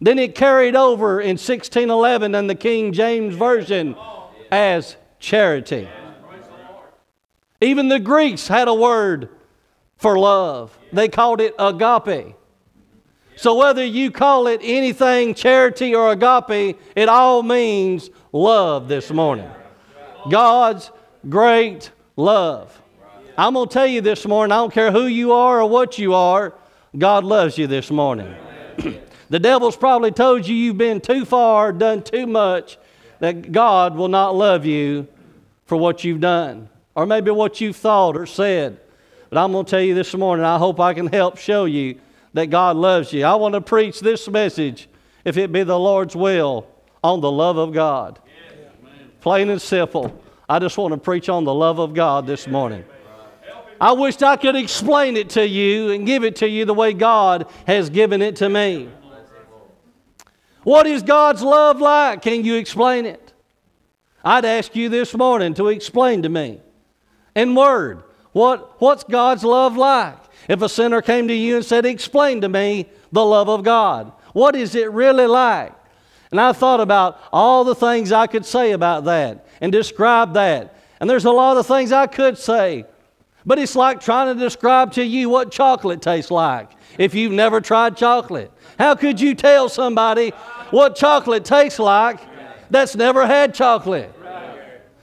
Then 0.00 0.18
it 0.18 0.34
carried 0.34 0.76
over 0.76 1.20
in 1.20 1.36
1611 1.36 2.34
in 2.34 2.46
the 2.46 2.54
King 2.54 2.92
James 2.92 3.34
Version 3.34 3.96
as 4.50 4.96
charity. 5.18 5.88
Even 7.60 7.88
the 7.88 8.00
Greeks 8.00 8.48
had 8.48 8.68
a 8.68 8.74
word 8.74 9.28
for 10.02 10.18
love. 10.18 10.76
They 10.92 11.08
called 11.08 11.40
it 11.40 11.54
agape. 11.60 12.34
So 13.36 13.54
whether 13.54 13.84
you 13.84 14.10
call 14.10 14.48
it 14.48 14.60
anything, 14.62 15.32
charity 15.32 15.94
or 15.94 16.10
agape, 16.10 16.76
it 16.96 17.08
all 17.08 17.44
means 17.44 18.10
love 18.32 18.88
this 18.88 19.12
morning. 19.12 19.48
God's 20.28 20.90
great 21.28 21.92
love. 22.16 22.82
I'm 23.38 23.54
going 23.54 23.68
to 23.68 23.72
tell 23.72 23.86
you 23.86 24.00
this 24.00 24.26
morning, 24.26 24.52
I 24.52 24.56
don't 24.56 24.74
care 24.74 24.90
who 24.90 25.06
you 25.06 25.32
are 25.32 25.60
or 25.60 25.70
what 25.70 25.98
you 25.98 26.14
are, 26.14 26.52
God 26.98 27.22
loves 27.22 27.56
you 27.56 27.68
this 27.68 27.90
morning. 27.90 28.34
the 29.30 29.38
devil's 29.38 29.76
probably 29.76 30.10
told 30.10 30.46
you 30.46 30.54
you've 30.54 30.78
been 30.78 31.00
too 31.00 31.24
far, 31.24 31.72
done 31.72 32.02
too 32.02 32.26
much, 32.26 32.76
that 33.20 33.52
God 33.52 33.94
will 33.94 34.08
not 34.08 34.34
love 34.34 34.66
you 34.66 35.06
for 35.64 35.76
what 35.76 36.02
you've 36.02 36.20
done, 36.20 36.68
or 36.96 37.06
maybe 37.06 37.30
what 37.30 37.60
you've 37.60 37.76
thought 37.76 38.16
or 38.16 38.26
said. 38.26 38.80
But 39.32 39.42
I'm 39.42 39.52
going 39.52 39.64
to 39.64 39.70
tell 39.70 39.80
you 39.80 39.94
this 39.94 40.14
morning, 40.14 40.44
I 40.44 40.58
hope 40.58 40.78
I 40.78 40.92
can 40.92 41.06
help 41.06 41.38
show 41.38 41.64
you 41.64 41.98
that 42.34 42.48
God 42.48 42.76
loves 42.76 43.14
you. 43.14 43.24
I 43.24 43.34
want 43.36 43.54
to 43.54 43.62
preach 43.62 44.00
this 44.00 44.28
message, 44.28 44.90
if 45.24 45.38
it 45.38 45.50
be 45.50 45.62
the 45.62 45.78
Lord's 45.78 46.14
will, 46.14 46.66
on 47.02 47.22
the 47.22 47.30
love 47.32 47.56
of 47.56 47.72
God. 47.72 48.18
Plain 49.22 49.48
and 49.48 49.62
simple. 49.62 50.22
I 50.50 50.58
just 50.58 50.76
want 50.76 50.92
to 50.92 51.00
preach 51.00 51.30
on 51.30 51.44
the 51.44 51.54
love 51.54 51.78
of 51.78 51.94
God 51.94 52.26
this 52.26 52.46
morning. 52.46 52.84
I 53.80 53.92
wished 53.92 54.22
I 54.22 54.36
could 54.36 54.54
explain 54.54 55.16
it 55.16 55.30
to 55.30 55.48
you 55.48 55.92
and 55.92 56.04
give 56.04 56.24
it 56.24 56.36
to 56.36 56.46
you 56.46 56.66
the 56.66 56.74
way 56.74 56.92
God 56.92 57.46
has 57.66 57.88
given 57.88 58.20
it 58.20 58.36
to 58.36 58.50
me. 58.50 58.90
What 60.62 60.86
is 60.86 61.02
God's 61.02 61.40
love 61.40 61.80
like? 61.80 62.20
Can 62.20 62.44
you 62.44 62.56
explain 62.56 63.06
it? 63.06 63.32
I'd 64.22 64.44
ask 64.44 64.76
you 64.76 64.90
this 64.90 65.14
morning 65.14 65.54
to 65.54 65.68
explain 65.68 66.20
to 66.24 66.28
me 66.28 66.60
in 67.34 67.54
word 67.54 68.02
what, 68.32 68.80
what's 68.80 69.04
God's 69.04 69.44
love 69.44 69.76
like? 69.76 70.16
If 70.48 70.62
a 70.62 70.68
sinner 70.68 71.02
came 71.02 71.28
to 71.28 71.34
you 71.34 71.56
and 71.56 71.64
said, 71.64 71.86
Explain 71.86 72.40
to 72.40 72.48
me 72.48 72.88
the 73.12 73.24
love 73.24 73.48
of 73.48 73.62
God, 73.62 74.12
what 74.32 74.56
is 74.56 74.74
it 74.74 74.90
really 74.90 75.26
like? 75.26 75.72
And 76.30 76.40
I 76.40 76.52
thought 76.52 76.80
about 76.80 77.20
all 77.30 77.62
the 77.62 77.74
things 77.74 78.10
I 78.10 78.26
could 78.26 78.46
say 78.46 78.72
about 78.72 79.04
that 79.04 79.46
and 79.60 79.70
describe 79.70 80.32
that. 80.34 80.76
And 80.98 81.08
there's 81.08 81.26
a 81.26 81.30
lot 81.30 81.58
of 81.58 81.66
things 81.66 81.92
I 81.92 82.06
could 82.06 82.38
say. 82.38 82.86
But 83.44 83.58
it's 83.58 83.76
like 83.76 84.00
trying 84.00 84.34
to 84.34 84.40
describe 84.40 84.92
to 84.92 85.04
you 85.04 85.28
what 85.28 85.50
chocolate 85.50 86.00
tastes 86.00 86.30
like 86.30 86.70
if 86.98 87.14
you've 87.14 87.32
never 87.32 87.60
tried 87.60 87.96
chocolate. 87.96 88.50
How 88.78 88.94
could 88.94 89.20
you 89.20 89.34
tell 89.34 89.68
somebody 89.68 90.30
what 90.70 90.96
chocolate 90.96 91.44
tastes 91.44 91.78
like 91.78 92.20
that's 92.70 92.96
never 92.96 93.26
had 93.26 93.54
chocolate? 93.54 94.14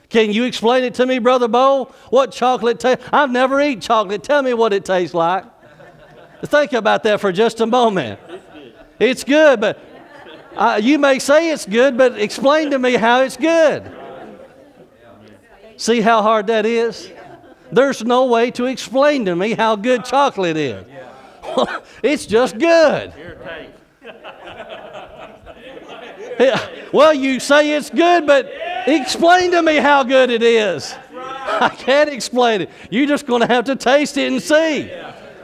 Can 0.10 0.32
you 0.34 0.44
explain 0.46 0.84
it 0.84 0.96
to 0.96 1.06
me, 1.06 1.20
Brother 1.20 1.48
Bo? 1.48 1.94
What 2.10 2.32
chocolate 2.32 2.80
tastes? 2.80 3.06
I've 3.13 3.32
never 3.32 3.62
eaten 3.62 3.80
chocolate. 3.80 4.24
Tell 4.24 4.42
me 4.42 4.54
what 4.56 4.74
it 4.74 4.84
tastes 4.84 5.13
like. 5.13 5.46
Think 6.44 6.74
about 6.74 7.04
that 7.04 7.22
for 7.22 7.32
just 7.32 7.62
a 7.62 7.66
moment. 7.68 8.20
It's 9.00 9.24
good, 9.24 9.60
but 9.60 9.80
uh, 10.56 10.80
you 10.82 10.98
may 10.98 11.20
say 11.20 11.51
it's 11.51 11.66
good, 11.66 11.98
but 11.98 12.20
explain 12.20 12.72
to 12.72 12.80
me 12.80 12.94
how 12.94 13.22
it's 13.22 13.38
good. 13.38 13.96
See 15.78 16.01
how 16.01 16.22
hard 16.22 16.48
that 16.48 16.66
is? 16.66 17.12
There's 17.72 18.04
no 18.04 18.25
way 18.25 18.51
to 18.51 18.66
explain 18.66 19.25
to 19.25 19.36
me 19.36 19.54
how 19.54 19.75
good 19.75 20.06
chocolate 20.06 20.58
is. 20.58 20.86
it's 22.04 22.25
just 22.25 22.58
good. 22.58 23.13
Yeah. 26.39 26.68
Well, 26.92 27.13
you 27.13 27.39
say 27.39 27.74
it's 27.74 27.89
good, 27.89 28.25
but 28.25 28.50
explain 28.88 29.52
to 29.52 29.62
me 29.62 29.78
how 29.78 30.04
good 30.04 30.30
it 30.30 30.44
is. 30.44 30.96
I 31.14 31.70
can't 31.70 32.10
explain 32.10 32.62
it. 32.62 32.70
You're 32.90 33.08
just 33.08 33.26
going 33.26 33.42
to 33.42 33.48
have 33.48 33.66
to 33.66 33.76
taste 33.76 34.18
it 34.18 34.32
and 34.32 34.42
see. 34.42 34.92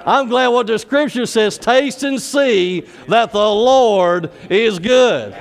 I'm 0.05 0.29
glad 0.29 0.49
what 0.49 0.67
the 0.67 0.77
scripture 0.77 1.25
says 1.25 1.57
taste 1.57 2.03
and 2.03 2.21
see 2.21 2.81
that 3.07 3.31
the 3.31 3.39
Lord 3.39 4.31
is 4.49 4.77
good. 4.77 5.33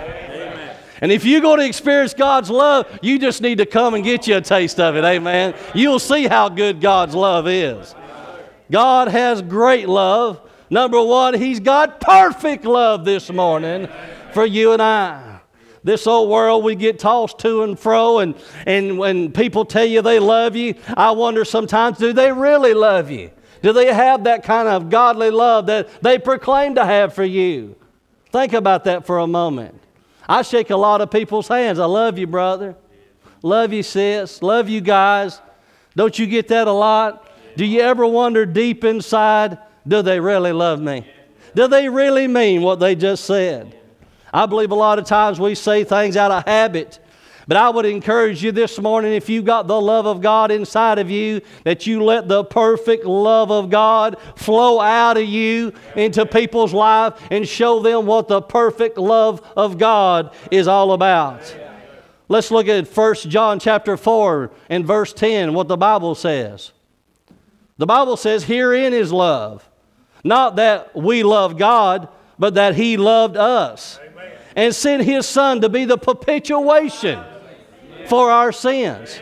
And 1.01 1.13
if 1.13 1.25
you're 1.25 1.43
going 1.43 1.59
to 1.59 1.67
experience 1.67 2.15
God's 2.15 2.49
love, 2.49 2.87
you 3.03 3.19
just 3.19 3.43
need 3.43 3.59
to 3.59 3.67
come 3.67 3.93
and 3.95 4.03
get 4.03 4.27
you 4.27 4.37
a 4.37 4.41
taste 4.41 4.81
of 4.81 4.97
it. 4.97 5.05
Amen. 5.05 5.55
You'll 5.75 5.99
see 5.99 6.27
how 6.27 6.49
good 6.49 6.81
God's 6.81 7.15
love 7.15 7.47
is. 7.47 7.95
God 8.71 9.09
has 9.09 9.43
great 9.43 9.87
love. 9.87 10.41
Number 10.71 11.03
one, 11.03 11.35
He's 11.35 11.61
got 11.61 12.01
perfect 12.01 12.65
love 12.65 13.05
this 13.05 13.31
morning 13.31 13.87
for 14.33 14.47
you 14.47 14.73
and 14.73 14.81
I 14.81 15.34
this 15.85 16.07
old 16.07 16.31
world 16.31 16.65
we 16.65 16.75
get 16.75 16.99
tossed 16.99 17.39
to 17.39 17.63
and 17.63 17.79
fro 17.79 18.19
and, 18.19 18.35
and 18.67 18.99
when 18.99 19.31
people 19.31 19.65
tell 19.65 19.85
you 19.85 20.03
they 20.03 20.19
love 20.19 20.57
you 20.57 20.75
i 20.97 21.11
wonder 21.11 21.45
sometimes 21.45 21.99
do 21.99 22.13
they 22.13 22.33
really 22.33 22.75
love 22.75 23.11
you 23.11 23.31
do 23.65 23.73
they 23.73 23.95
have 23.95 24.25
that 24.25 24.45
kind 24.45 24.69
of 24.69 24.91
godly 24.91 25.31
love 25.31 25.69
that 25.69 25.89
they 26.03 26.19
proclaim 26.19 26.75
to 26.75 26.85
have 26.85 27.15
for 27.15 27.25
you? 27.25 27.77
Think 28.31 28.53
about 28.53 28.85
that 28.85 29.07
for 29.07 29.21
a 29.21 29.27
moment. 29.27 29.81
I 30.29 30.43
shake 30.43 30.69
a 30.69 30.77
lot 30.77 31.01
of 31.01 31.11
people's 31.11 31.49
hands. 31.49 31.79
I 31.79 31.87
love 31.87 32.19
you, 32.19 32.27
brother. 32.27 32.77
Love 33.41 33.73
you, 33.73 33.83
sis. 33.83 34.43
Love 34.43 34.69
you 34.69 34.83
guys. 34.83 35.41
Don't 35.97 36.19
you 36.19 36.27
get 36.27 36.49
that 36.49 36.69
a 36.69 36.73
lot? 36.73 37.27
Do 37.57 37.65
you 37.65 37.81
ever 37.81 38.07
wonder 38.07 38.45
deep 38.45 38.85
inside, 38.85 39.57
do 39.89 40.03
they 40.03 40.21
really 40.21 40.53
love 40.53 40.83
me? 40.83 41.11
Do 41.55 41.67
they 41.67 41.89
really 41.89 42.29
mean 42.29 42.61
what 42.61 42.81
they 42.81 42.95
just 42.95 43.25
said? 43.25 43.75
I 44.35 44.45
believe 44.45 44.71
a 44.71 44.75
lot 44.75 44.99
of 44.99 45.07
times 45.07 45.41
we 45.41 45.55
say 45.55 45.85
things 45.85 46.17
out 46.17 46.31
of 46.31 46.45
habit 46.45 46.99
but 47.47 47.57
I 47.57 47.69
would 47.69 47.85
encourage 47.85 48.43
you 48.43 48.53
this 48.53 48.79
morning 48.79 49.13
if 49.13 49.29
you've 49.29 49.45
got 49.45 49.67
the 49.67 49.81
love 49.81 50.07
of 50.07 50.21
God 50.21 50.51
inside 50.51 50.99
of 50.99 51.11
you, 51.11 51.43
that 51.65 51.87
you 51.87 52.03
let 52.03 52.27
the 52.27 52.45
perfect 52.45 53.05
love 53.05 53.51
of 53.51 53.71
God 53.71 54.17
flow 54.37 54.81
out 54.81 55.17
of 55.17 55.25
you 55.25 55.73
into 55.95 56.25
people's 56.25 56.73
life 56.73 57.21
and 57.31 57.47
show 57.47 57.81
them 57.81 58.07
what 58.07 58.29
the 58.29 58.41
perfect 58.41 58.97
love 58.97 59.47
of 59.57 59.79
God 59.79 60.35
is 60.51 60.67
all 60.67 60.93
about. 60.93 61.55
Let's 62.29 62.51
look 62.51 62.69
at 62.69 62.89
1 62.89 63.15
John 63.29 63.61
chapter 63.61 63.99
4 63.99 64.51
and 64.71 64.87
verse 64.87 65.13
10, 65.13 65.53
what 65.53 65.69
the 65.69 65.77
Bible 65.77 66.15
says. 66.15 66.73
The 67.77 67.87
Bible 67.87 68.17
says, 68.17 68.45
Herein 68.45 68.95
is 68.95 69.13
love. 69.13 69.69
Not 70.23 70.57
that 70.57 70.97
we 70.97 71.23
love 71.23 71.59
God, 71.59 72.09
but 72.39 72.55
that 72.55 72.75
He 72.75 72.97
loved 72.97 73.37
us 73.37 73.99
and 74.57 74.75
sent 74.75 75.03
His 75.05 75.27
Son 75.27 75.61
to 75.61 75.69
be 75.69 75.85
the 75.85 75.99
propitiation 75.99 77.23
for 78.07 78.31
our 78.31 78.53
sins. 78.53 79.19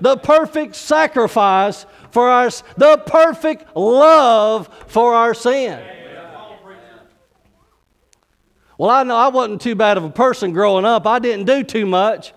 The 0.00 0.16
perfect 0.16 0.74
sacrifice 0.74 1.86
for 2.10 2.28
our 2.28 2.50
the 2.76 3.02
perfect 3.06 3.76
love 3.76 4.68
for 4.88 5.14
our 5.14 5.34
sin. 5.34 5.80
Well, 8.78 8.90
I 8.90 9.04
know 9.04 9.16
I 9.16 9.28
wasn't 9.28 9.60
too 9.60 9.76
bad 9.76 9.96
of 9.96 10.02
a 10.02 10.10
person 10.10 10.52
growing 10.52 10.84
up. 10.84 11.06
I 11.06 11.20
didn't 11.20 11.46
do 11.46 11.62
too 11.62 11.86
much. 11.86 12.32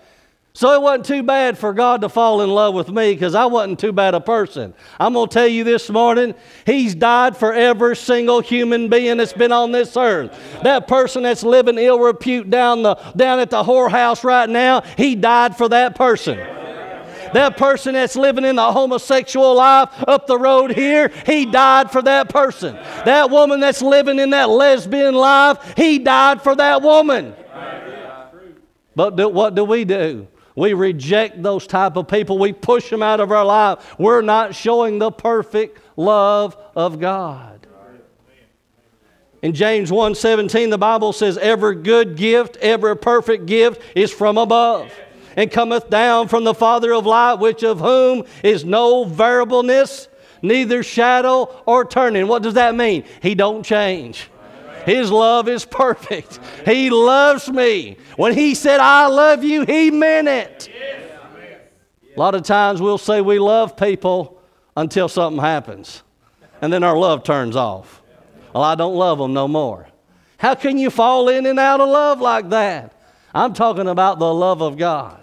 So 0.56 0.72
it 0.72 0.82
wasn't 0.82 1.06
too 1.06 1.22
bad 1.22 1.58
for 1.58 1.74
God 1.74 2.00
to 2.00 2.08
fall 2.08 2.42
in 2.42 2.50
love 2.50 2.74
with 2.74 2.88
me 2.88 3.12
because 3.12 3.36
I 3.36 3.46
wasn't 3.46 3.78
too 3.78 3.92
bad 3.92 4.14
a 4.14 4.22
person. 4.22 4.74
I'm 4.98 5.12
going 5.12 5.28
to 5.28 5.34
tell 5.34 5.48
you 5.50 5.66
this 5.66 5.90
morning, 5.90 6.34
He's 6.66 6.96
died 6.96 7.36
for 7.36 7.52
every 7.52 7.98
single 7.98 8.40
human 8.40 8.88
being 8.88 9.18
that's 9.18 9.34
been 9.34 9.52
on 9.52 9.74
this 9.74 9.98
earth. 9.98 10.32
That 10.64 10.88
person 10.88 11.24
that's 11.24 11.44
living 11.44 11.78
ill 11.78 12.00
repute 12.00 12.50
down, 12.50 12.84
the, 12.84 12.96
down 13.18 13.40
at 13.40 13.50
the 13.50 13.64
whorehouse 13.64 14.24
right 14.24 14.50
now, 14.50 14.80
He 14.96 15.14
died 15.16 15.58
for 15.58 15.68
that 15.68 15.94
person. 15.96 16.38
That 16.38 17.58
person 17.58 17.96
that's 17.96 18.16
living 18.16 18.46
in 18.46 18.56
the 18.56 18.72
homosexual 18.72 19.56
life 19.56 19.90
up 20.08 20.26
the 20.26 20.38
road 20.38 20.72
here, 20.72 21.12
he 21.26 21.46
died 21.46 21.92
for 21.92 22.02
that 22.04 22.30
person. 22.30 22.76
That 23.04 23.30
woman 23.30 23.60
that's 23.60 23.82
living 23.82 24.20
in 24.20 24.30
that 24.30 24.50
lesbian 24.50 25.16
life, 25.16 25.74
he 25.76 26.00
died 26.00 26.42
for 26.42 26.56
that 26.56 26.82
woman. 26.82 27.36
But 28.96 29.18
do, 29.18 29.28
what 29.28 29.54
do 29.54 29.66
we 29.66 29.84
do? 29.84 30.30
We 30.56 30.74
reject 30.74 31.44
those 31.44 31.68
type 31.68 31.98
of 31.98 32.08
people. 32.08 32.38
We 32.38 32.54
push 32.54 32.90
them 32.90 33.04
out 33.04 33.20
of 33.20 33.32
our 33.32 33.46
life. 33.46 34.00
We're 34.00 34.22
not 34.22 34.56
showing 34.56 35.00
the 35.00 35.12
perfect 35.12 35.80
love 35.98 36.58
of 36.76 37.00
God. 37.00 37.68
In 39.42 39.54
James 39.54 39.92
1:17 39.92 40.72
the 40.72 40.78
Bible 40.78 41.14
says 41.14 41.38
every 41.38 41.76
good 41.76 42.16
gift, 42.16 42.58
every 42.62 42.98
perfect 42.98 43.46
gift 43.46 43.82
is 43.94 44.12
from 44.12 44.38
above 44.38 44.92
and 45.36 45.52
cometh 45.52 45.90
down 45.90 46.30
from 46.30 46.46
the 46.46 46.54
Father 46.54 46.94
of 46.94 47.06
light, 47.06 47.36
which 47.36 47.64
of 47.64 47.80
whom 47.80 48.24
is 48.42 48.66
no 48.66 49.04
variableness, 49.04 50.08
neither 50.42 50.82
shadow 50.82 51.50
or 51.66 51.86
turning. 51.86 52.28
What 52.28 52.42
does 52.42 52.56
that 52.56 52.76
mean? 52.76 53.04
He 53.22 53.36
don't 53.36 53.64
change. 53.64 54.30
His 54.86 55.12
love 55.12 55.48
is 55.50 55.66
perfect. 55.66 56.40
He 56.64 56.90
loves 56.90 57.50
me. 57.50 57.98
When 58.16 58.34
He 58.34 58.56
said, 58.56 58.80
I 58.80 59.08
love 59.08 59.44
you, 59.44 59.66
He 59.66 59.92
meant 59.92 60.28
it. 60.28 60.70
A 62.16 62.20
lot 62.20 62.36
of 62.36 62.44
times 62.44 62.82
we'll 62.82 62.98
say 62.98 63.20
we 63.20 63.40
love 63.40 63.76
people 63.76 64.42
until 64.78 65.10
something 65.10 65.42
happens, 65.42 66.04
and 66.62 66.72
then 66.72 66.84
our 66.84 66.98
love 66.98 67.24
turns 67.24 67.56
off. 67.56 68.02
Well, 68.54 68.64
I 68.64 68.76
don't 68.76 68.96
love 68.96 69.18
them 69.18 69.34
no 69.34 69.48
more. 69.48 69.88
How 70.38 70.56
can 70.56 70.78
you 70.78 70.90
fall 70.90 71.28
in 71.30 71.46
and 71.46 71.60
out 71.60 71.82
of 71.82 71.90
love 71.90 72.22
like 72.22 72.50
that? 72.50 72.94
I'm 73.34 73.54
talking 73.54 73.88
about 73.88 74.20
the 74.20 74.34
love 74.34 74.62
of 74.62 74.78
God. 74.78 75.20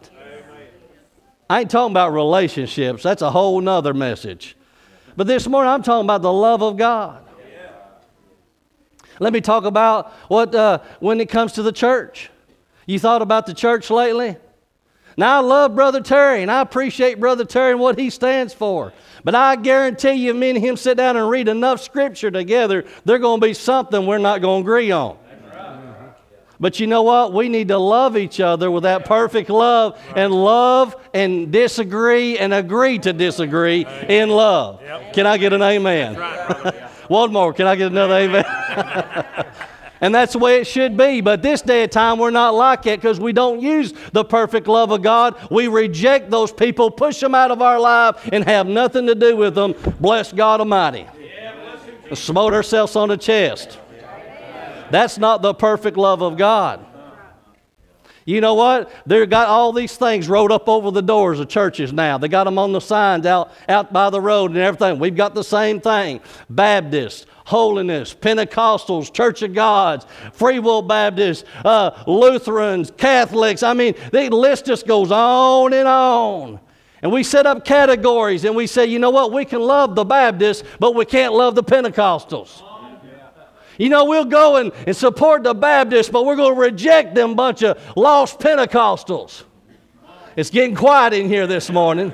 I 1.48 1.60
ain't 1.60 1.70
talking 1.70 1.92
about 1.92 2.12
relationships. 2.12 3.02
That's 3.02 3.22
a 3.22 3.30
whole 3.30 3.60
nother 3.60 3.94
message. 3.94 4.56
But 5.16 5.26
this 5.26 5.46
morning 5.46 5.70
I'm 5.70 5.82
talking 5.82 6.06
about 6.06 6.22
the 6.22 6.32
love 6.32 6.62
of 6.62 6.76
God. 6.76 7.21
Let 9.22 9.32
me 9.32 9.40
talk 9.40 9.64
about 9.64 10.10
what 10.26 10.52
uh, 10.52 10.80
when 10.98 11.20
it 11.20 11.28
comes 11.28 11.52
to 11.52 11.62
the 11.62 11.70
church. 11.70 12.28
You 12.86 12.98
thought 12.98 13.22
about 13.22 13.46
the 13.46 13.54
church 13.54 13.88
lately? 13.88 14.36
Now, 15.16 15.36
I 15.36 15.40
love 15.40 15.76
Brother 15.76 16.00
Terry, 16.00 16.42
and 16.42 16.50
I 16.50 16.60
appreciate 16.60 17.20
Brother 17.20 17.44
Terry 17.44 17.70
and 17.70 17.80
what 17.80 17.96
he 18.00 18.10
stands 18.10 18.52
for. 18.52 18.92
But 19.22 19.36
I 19.36 19.54
guarantee 19.54 20.14
you, 20.14 20.34
me 20.34 20.50
and 20.50 20.58
him 20.58 20.76
sit 20.76 20.96
down 20.96 21.16
and 21.16 21.30
read 21.30 21.46
enough 21.46 21.80
scripture 21.80 22.32
together, 22.32 22.84
there's 23.04 23.20
going 23.20 23.40
to 23.40 23.46
be 23.46 23.54
something 23.54 24.06
we're 24.06 24.18
not 24.18 24.40
going 24.40 24.64
to 24.64 24.68
agree 24.68 24.90
on. 24.90 25.16
But 26.58 26.80
you 26.80 26.88
know 26.88 27.02
what? 27.02 27.32
We 27.32 27.48
need 27.48 27.68
to 27.68 27.78
love 27.78 28.16
each 28.16 28.40
other 28.40 28.72
with 28.72 28.82
that 28.82 29.04
perfect 29.04 29.50
love 29.50 30.00
and 30.16 30.34
love 30.34 30.96
and 31.14 31.52
disagree 31.52 32.38
and 32.38 32.52
agree 32.52 32.98
to 33.00 33.12
disagree 33.12 33.86
in 34.08 34.30
love. 34.30 34.80
Can 35.12 35.28
I 35.28 35.38
get 35.38 35.52
an 35.52 35.62
amen? 35.62 36.88
One 37.12 37.30
more. 37.30 37.52
Can 37.52 37.66
I 37.66 37.76
get 37.76 37.92
another 37.92 38.16
amen? 38.16 38.44
And 40.00 40.12
that's 40.12 40.32
the 40.32 40.40
way 40.40 40.60
it 40.60 40.66
should 40.66 40.96
be. 40.96 41.20
But 41.20 41.42
this 41.42 41.62
day 41.62 41.84
and 41.84 41.92
time, 41.92 42.18
we're 42.18 42.32
not 42.32 42.54
like 42.54 42.86
it 42.86 43.00
because 43.00 43.20
we 43.20 43.32
don't 43.32 43.60
use 43.60 43.94
the 44.10 44.24
perfect 44.24 44.66
love 44.66 44.90
of 44.90 45.00
God. 45.00 45.36
We 45.48 45.68
reject 45.68 46.28
those 46.28 46.52
people, 46.52 46.90
push 46.90 47.20
them 47.20 47.36
out 47.36 47.52
of 47.52 47.62
our 47.62 47.78
life, 47.78 48.28
and 48.32 48.42
have 48.42 48.66
nothing 48.66 49.06
to 49.06 49.14
do 49.14 49.36
with 49.36 49.54
them. 49.54 49.76
Bless 50.00 50.32
God 50.32 50.58
Almighty. 50.58 51.06
Yeah, 51.20 52.14
Smote 52.14 52.52
ourselves 52.52 52.96
on 52.96 53.10
the 53.10 53.16
chest. 53.16 53.78
That's 54.90 55.18
not 55.18 55.40
the 55.40 55.54
perfect 55.54 55.96
love 55.96 56.20
of 56.20 56.36
God. 56.36 56.84
You 58.24 58.40
know 58.40 58.54
what? 58.54 58.92
They've 59.04 59.28
got 59.28 59.48
all 59.48 59.72
these 59.72 59.96
things 59.96 60.28
wrote 60.28 60.52
up 60.52 60.68
over 60.68 60.90
the 60.90 61.02
doors 61.02 61.40
of 61.40 61.48
churches 61.48 61.92
now. 61.92 62.18
They 62.18 62.28
got 62.28 62.44
them 62.44 62.58
on 62.58 62.72
the 62.72 62.80
signs 62.80 63.26
out, 63.26 63.50
out 63.68 63.92
by 63.92 64.10
the 64.10 64.20
road 64.20 64.52
and 64.52 64.60
everything. 64.60 64.98
We've 64.98 65.16
got 65.16 65.34
the 65.34 65.42
same 65.42 65.80
thing 65.80 66.20
Baptists, 66.48 67.26
Holiness, 67.44 68.14
Pentecostals, 68.14 69.12
Church 69.12 69.42
of 69.42 69.54
Gods, 69.54 70.06
Free 70.32 70.60
Will 70.60 70.82
Baptists, 70.82 71.44
uh, 71.64 72.02
Lutherans, 72.06 72.92
Catholics. 72.96 73.62
I 73.62 73.74
mean, 73.74 73.94
the 74.12 74.30
list 74.30 74.66
just 74.66 74.86
goes 74.86 75.10
on 75.10 75.72
and 75.72 75.88
on. 75.88 76.60
And 77.02 77.10
we 77.10 77.24
set 77.24 77.46
up 77.46 77.64
categories 77.64 78.44
and 78.44 78.54
we 78.54 78.68
say, 78.68 78.86
you 78.86 79.00
know 79.00 79.10
what, 79.10 79.32
we 79.32 79.44
can 79.44 79.60
love 79.60 79.96
the 79.96 80.04
Baptists, 80.04 80.62
but 80.78 80.94
we 80.94 81.04
can't 81.04 81.34
love 81.34 81.56
the 81.56 81.64
Pentecostals. 81.64 82.62
You 83.82 83.88
know, 83.88 84.04
we'll 84.04 84.26
go 84.26 84.58
and, 84.58 84.70
and 84.86 84.96
support 84.96 85.42
the 85.42 85.54
Baptists, 85.54 86.08
but 86.08 86.24
we're 86.24 86.36
going 86.36 86.54
to 86.54 86.60
reject 86.60 87.16
them 87.16 87.34
bunch 87.34 87.64
of 87.64 87.82
lost 87.96 88.38
Pentecostals. 88.38 89.42
It's 90.36 90.50
getting 90.50 90.76
quiet 90.76 91.14
in 91.14 91.26
here 91.26 91.48
this 91.48 91.68
morning. 91.68 92.12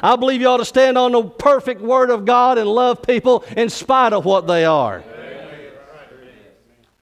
I 0.00 0.14
believe 0.14 0.40
you 0.40 0.46
ought 0.46 0.58
to 0.58 0.64
stand 0.64 0.96
on 0.96 1.10
the 1.10 1.24
perfect 1.24 1.80
Word 1.80 2.10
of 2.10 2.24
God 2.24 2.58
and 2.58 2.68
love 2.68 3.02
people 3.02 3.42
in 3.56 3.70
spite 3.70 4.12
of 4.12 4.24
what 4.24 4.46
they 4.46 4.64
are. 4.64 5.02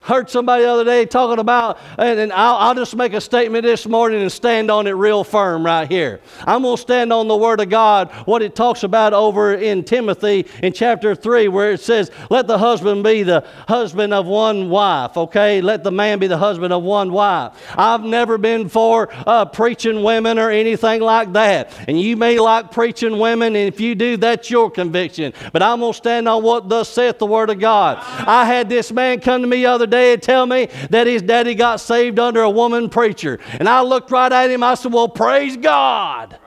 Heard 0.02 0.30
somebody 0.30 0.62
the 0.62 0.71
other 0.71 0.85
day 0.85 1.04
talking 1.04 1.38
about, 1.38 1.78
and, 1.99 2.19
and 2.19 2.33
I'll, 2.33 2.54
I'll, 2.54 2.75
just 2.75 2.97
make 2.97 3.12
a 3.12 3.21
statement 3.21 3.64
this 3.64 3.87
morning 3.87 4.23
and 4.23 4.33
stand 4.33 4.71
on 4.71 4.87
it 4.87 4.92
real 4.92 5.25
firm 5.25 5.64
right 5.64 5.87
here. 5.87 6.23
I'm 6.47 6.62
going 6.62 6.76
to 6.76 6.80
stand 6.80 7.12
on 7.12 7.28
the 7.28 7.37
Word 7.37 7.61
of 7.61 7.69
God, 7.69 8.11
what 8.25 8.40
it 8.40 8.54
talks 8.54 8.83
about 8.83 9.12
over 9.12 9.52
in 9.52 9.85
Timothy 9.85 10.47
in 10.62 10.73
chapter 10.73 11.14
3, 11.14 11.49
where 11.49 11.73
it 11.73 11.80
says, 11.80 12.11
Let 12.30 12.47
the 12.47 12.57
husband 12.57 13.04
be 13.04 13.25
the 13.25 13.47
husband 13.69 14.14
of 14.14 14.25
one 14.25 14.71
wife, 14.71 15.19
okay? 15.19 15.61
Let 15.61 15.85
the 15.85 15.92
man 15.92 16.19
be 16.19 16.28
the 16.28 16.38
husband 16.38 16.73
of 16.73 16.83
one 16.83 17.12
wife. 17.12 17.52
I've 17.76 18.02
never 18.02 18.38
been 18.38 18.71
for 18.71 19.11
uh, 19.12 19.45
preaching 19.45 20.02
women 20.02 20.38
or 20.38 20.49
anything 20.50 21.02
like 21.02 21.35
that. 21.35 21.75
And 21.88 22.00
you 22.00 22.16
may 22.16 22.38
like 22.38 22.71
preaching 22.71 23.19
women, 23.19 23.54
and 23.54 23.69
if 23.69 23.78
you 23.78 23.95
do, 23.95 24.16
that's 24.16 24.49
your 24.49 24.71
conviction. 24.71 25.35
But 25.52 25.62
I'm 25.62 25.80
going 25.80 25.92
to 25.92 25.99
stand 25.99 26.26
on 26.26 26.42
what 26.42 26.71
thus 26.71 26.88
saith 26.88 27.19
the 27.19 27.26
Word 27.26 27.50
of 27.50 27.61
God. 27.61 27.99
I 28.00 28.47
had 28.47 28.71
this 28.71 28.90
man 28.90 29.21
come 29.21 29.42
to 29.42 29.47
me 29.47 29.59
the 29.59 29.66
other 29.66 29.89
day 29.90 30.12
and 30.12 30.23
tell 30.23 30.47
me 30.47 30.68
that 30.90 31.06
his 31.06 31.23
daddy 31.23 31.54
got 31.54 31.80
saved 31.80 32.18
under 32.18 32.42
a 32.42 32.50
woman 32.50 32.88
preacher. 32.88 33.38
And 33.59 33.68
I 33.68 33.82
looked 33.82 34.11
right 34.11 34.32
at 34.32 34.50
him. 34.50 34.62
I 34.62 34.75
said, 34.75 34.92
Well, 34.92 35.09
praise 35.09 35.56
God. 35.56 36.38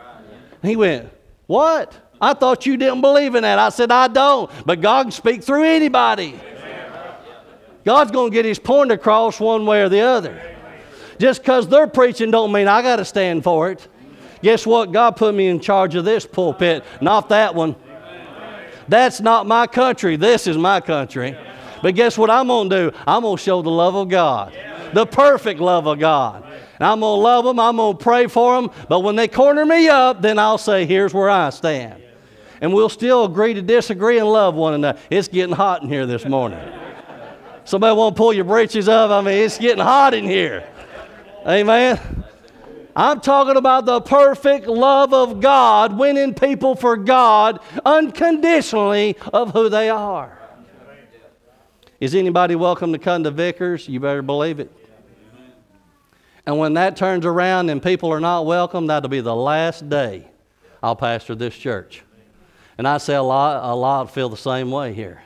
He 0.62 0.76
went, 0.76 1.10
What? 1.48 2.00
I 2.22 2.34
thought 2.34 2.65
you 2.65 2.78
didn't 2.78 3.02
believe 3.02 3.36
in 3.36 3.44
that. 3.44 3.60
I 3.60 3.70
said, 3.70 3.91
I 3.91 4.08
don't. 4.08 4.50
But 4.65 4.80
God 4.80 5.04
can 5.04 5.12
speak 5.12 5.44
through 5.44 5.63
anybody. 5.65 6.39
God's 7.84 8.12
going 8.12 8.32
to 8.32 8.34
get 8.34 8.46
his 8.46 8.60
point 8.60 8.91
across 8.91 9.39
one 9.39 9.65
way 9.65 9.82
or 9.82 9.89
the 9.89 10.00
other. 10.00 10.56
Just 11.20 11.41
because 11.41 11.67
they're 11.67 11.88
preaching 11.88 12.32
don't 12.32 12.52
mean 12.52 12.67
I 12.67 12.82
got 12.82 12.96
to 12.98 13.06
stand 13.06 13.44
for 13.44 13.72
it. 13.72 13.88
Guess 14.41 14.65
what? 14.65 14.91
God 14.91 15.15
put 15.15 15.36
me 15.36 15.48
in 15.48 15.60
charge 15.60 15.96
of 15.96 16.06
this 16.06 16.26
pulpit, 16.26 16.84
not 17.02 17.30
that 17.30 17.56
one. 17.56 17.76
That's 18.88 19.22
not 19.22 19.48
my 19.48 19.67
country. 19.67 20.17
This 20.17 20.48
is 20.48 20.58
my 20.58 20.82
country. 20.82 21.38
But 21.84 21.96
guess 21.96 22.17
what 22.17 22.30
I'm 22.30 22.48
going 22.48 22.69
to 22.69 22.89
do? 22.91 22.98
I'm 23.06 23.24
going 23.24 23.36
to 23.36 23.43
show 23.43 23.62
the 23.62 23.69
love 23.69 23.93
of 23.93 24.08
God, 24.08 24.58
the 24.93 25.06
perfect 25.06 25.60
love 25.60 25.86
of 25.86 26.00
God. 26.00 26.41
And 26.46 26.88
I'm 26.88 27.02
going 27.02 27.17
to 27.17 27.22
love 27.22 27.43
them, 27.43 27.60
I'm 27.60 27.76
going 27.76 27.98
to 27.98 28.02
pray 28.02 28.28
for 28.28 28.60
them. 28.60 28.72
But 28.88 29.02
when 29.02 29.17
they 29.17 29.28
corner 29.28 29.65
me 29.65 29.89
up, 29.89 30.22
then 30.22 30.39
I'll 30.39 30.58
say, 30.58 30.86
here's 30.86 31.13
where 31.13 31.30
I 31.30 31.50
stand. 31.50 32.02
And 32.62 32.74
we'll 32.74 32.88
still 32.88 33.26
agree 33.26 33.54
to 33.54 33.62
disagree 33.62 34.17
and 34.17 34.30
love 34.30 34.56
one 34.56 34.76
another. 34.76 34.98
It's 35.10 35.28
getting 35.28 35.54
hot 35.54 35.84
in 35.84 35.89
here 35.89 36.06
this 36.06 36.26
morning. 36.26 36.60
Somebody 37.65 37.98
want 37.98 38.15
to 38.15 38.17
pull 38.17 38.32
your 38.32 38.46
breeches 38.46 38.88
up? 38.88 39.12
I 39.12 39.19
mean, 39.19 39.43
it's 39.43 39.58
getting 39.58 39.84
hot 39.84 40.13
in 40.13 40.24
here. 40.24 40.65
Amen. 41.46 42.24
I'm 42.96 43.19
talking 43.19 43.58
about 43.58 43.86
the 43.86 44.00
perfect 44.00 44.67
love 44.67 45.13
of 45.13 45.41
God, 45.41 45.98
winning 45.98 46.34
people 46.34 46.76
for 46.76 46.96
God 46.96 47.60
unconditionally 47.84 49.17
of 49.34 49.52
who 49.52 49.67
they 49.67 49.89
are. 49.89 50.39
Is 52.04 52.16
anybody 52.16 52.54
welcome 52.56 52.92
to 52.92 53.00
come 53.00 53.24
to 53.24 53.32
Vickers? 53.32 53.88
You 53.88 54.02
better 54.02 54.22
believe 54.22 54.60
it. 54.60 54.70
And 56.46 56.58
when 56.58 56.74
that 56.74 56.98
turns 56.98 57.26
around 57.26 57.70
and 57.70 57.82
people 57.82 58.12
are 58.12 58.20
not 58.20 58.46
welcome, 58.46 58.88
that'll 58.88 59.08
be 59.08 59.22
the 59.22 59.34
last 59.34 59.88
day 59.88 60.28
I'll 60.84 60.98
pastor 60.98 61.34
this 61.34 61.56
church. 61.56 62.04
And 62.78 62.86
I 62.86 62.98
say 62.98 63.16
a 63.16 63.24
lot, 63.24 63.63
a 63.63 63.74
lot 63.74 64.12
feel 64.12 64.28
the 64.28 64.36
same 64.36 64.70
way 64.70 64.94
here. 64.94 65.22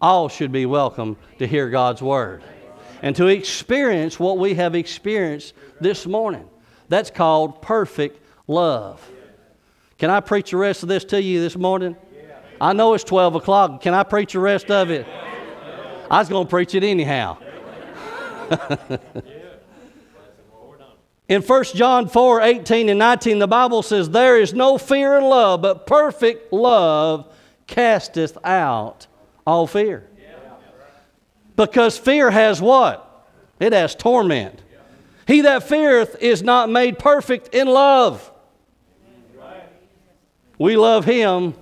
All 0.00 0.30
should 0.30 0.52
be 0.52 0.64
welcome 0.64 1.18
to 1.38 1.46
hear 1.46 1.68
God's 1.68 2.00
word 2.00 2.42
and 3.02 3.14
to 3.16 3.26
experience 3.26 4.18
what 4.18 4.38
we 4.38 4.54
have 4.54 4.74
experienced 4.74 5.52
this 5.82 6.06
morning. 6.06 6.48
That's 6.88 7.10
called 7.10 7.60
perfect 7.60 8.24
love. 8.48 9.06
Can 9.98 10.08
I 10.08 10.20
preach 10.20 10.52
the 10.52 10.56
rest 10.56 10.82
of 10.82 10.88
this 10.88 11.04
to 11.04 11.20
you 11.20 11.42
this 11.42 11.58
morning? 11.58 11.94
I 12.58 12.72
know 12.72 12.94
it's 12.94 13.04
12 13.04 13.34
o'clock. 13.34 13.82
Can 13.82 13.92
I 13.92 14.02
preach 14.02 14.32
the 14.32 14.40
rest 14.40 14.70
of 14.70 14.90
it? 14.90 15.06
I 16.14 16.18
was 16.18 16.28
going 16.28 16.46
to 16.46 16.48
preach 16.48 16.76
it 16.76 16.84
anyhow. 16.84 17.38
in 21.28 21.42
1 21.42 21.64
John 21.74 22.08
4 22.08 22.40
18 22.40 22.88
and 22.88 23.00
19, 23.00 23.40
the 23.40 23.48
Bible 23.48 23.82
says, 23.82 24.10
There 24.10 24.40
is 24.40 24.54
no 24.54 24.78
fear 24.78 25.16
in 25.18 25.24
love, 25.24 25.60
but 25.60 25.88
perfect 25.88 26.52
love 26.52 27.34
casteth 27.66 28.38
out 28.44 29.08
all 29.44 29.66
fear. 29.66 30.08
Because 31.56 31.98
fear 31.98 32.30
has 32.30 32.62
what? 32.62 33.28
It 33.58 33.72
has 33.72 33.96
torment. 33.96 34.62
He 35.26 35.40
that 35.40 35.64
feareth 35.64 36.18
is 36.20 36.44
not 36.44 36.70
made 36.70 36.96
perfect 36.96 37.56
in 37.56 37.66
love. 37.66 38.30
We 40.60 40.76
love 40.76 41.04
him 41.04 41.54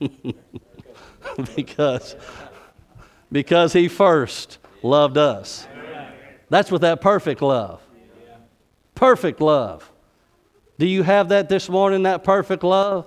because 1.54 2.16
because 3.32 3.72
he 3.72 3.88
first 3.88 4.58
loved 4.82 5.16
us. 5.16 5.66
That's 6.50 6.70
with 6.70 6.82
that 6.82 7.00
perfect 7.00 7.40
love. 7.40 7.80
Perfect 8.94 9.40
love. 9.40 9.90
Do 10.78 10.86
you 10.86 11.02
have 11.02 11.30
that 11.30 11.48
this 11.48 11.68
morning, 11.68 12.02
that 12.02 12.24
perfect 12.24 12.62
love? 12.62 13.06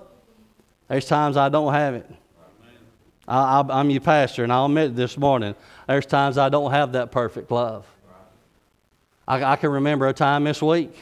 There's 0.87 1.05
times 1.05 1.37
I 1.37 1.49
don't 1.49 1.73
have 1.73 1.93
it. 1.93 2.09
I, 3.27 3.63
am 3.69 3.89
your 3.89 4.01
pastor, 4.01 4.43
and 4.43 4.51
I'll 4.51 4.65
admit 4.65 4.95
this 4.95 5.17
morning, 5.17 5.55
there's 5.87 6.05
times 6.05 6.37
I 6.37 6.49
don't 6.49 6.71
have 6.71 6.91
that 6.93 7.11
perfect 7.11 7.49
love. 7.49 7.85
I, 9.27 9.43
I 9.43 9.55
can 9.55 9.71
remember 9.71 10.07
a 10.07 10.13
time 10.13 10.43
this 10.43 10.61
week 10.61 10.95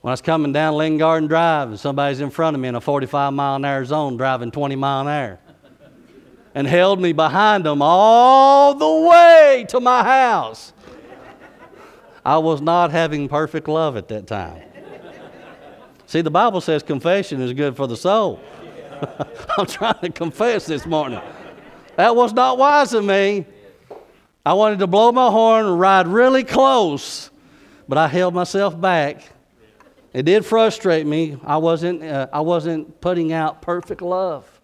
when 0.00 0.10
I 0.10 0.12
was 0.12 0.22
coming 0.22 0.52
down 0.52 0.74
Lincoln 0.74 0.98
Garden 0.98 1.28
Drive, 1.28 1.68
and 1.68 1.80
somebody's 1.80 2.20
in 2.20 2.30
front 2.30 2.54
of 2.54 2.60
me 2.60 2.68
in 2.68 2.74
a 2.74 2.80
45 2.80 3.34
mile 3.34 3.56
an 3.56 3.64
hour 3.66 3.84
zone 3.84 4.16
driving 4.16 4.50
20 4.50 4.76
mile 4.76 5.02
an 5.02 5.08
hour 5.08 5.38
and 6.56 6.66
held 6.66 6.98
me 6.98 7.12
behind 7.12 7.66
them 7.66 7.82
all 7.82 8.72
the 8.72 9.08
way 9.10 9.66
to 9.68 9.78
my 9.78 10.02
house. 10.02 10.72
I 12.24 12.38
was 12.38 12.62
not 12.62 12.90
having 12.90 13.28
perfect 13.28 13.68
love 13.68 13.94
at 13.98 14.08
that 14.08 14.26
time. 14.26 14.62
See, 16.06 16.22
the 16.22 16.30
Bible 16.30 16.62
says 16.62 16.82
confession 16.82 17.42
is 17.42 17.52
good 17.52 17.76
for 17.76 17.86
the 17.86 17.96
soul. 17.96 18.40
I'm 19.58 19.66
trying 19.66 20.00
to 20.00 20.08
confess 20.08 20.64
this 20.64 20.86
morning. 20.86 21.20
That 21.96 22.16
was 22.16 22.32
not 22.32 22.56
wise 22.56 22.94
of 22.94 23.04
me. 23.04 23.44
I 24.46 24.54
wanted 24.54 24.78
to 24.78 24.86
blow 24.86 25.12
my 25.12 25.28
horn 25.30 25.66
and 25.66 25.78
ride 25.78 26.08
really 26.08 26.42
close, 26.42 27.28
but 27.86 27.98
I 27.98 28.08
held 28.08 28.32
myself 28.32 28.80
back. 28.80 29.22
It 30.14 30.22
did 30.22 30.46
frustrate 30.46 31.06
me. 31.06 31.36
I 31.44 31.58
wasn't, 31.58 32.02
uh, 32.02 32.28
I 32.32 32.40
wasn't 32.40 33.02
putting 33.02 33.34
out 33.34 33.60
perfect 33.60 34.00
love. 34.00 34.55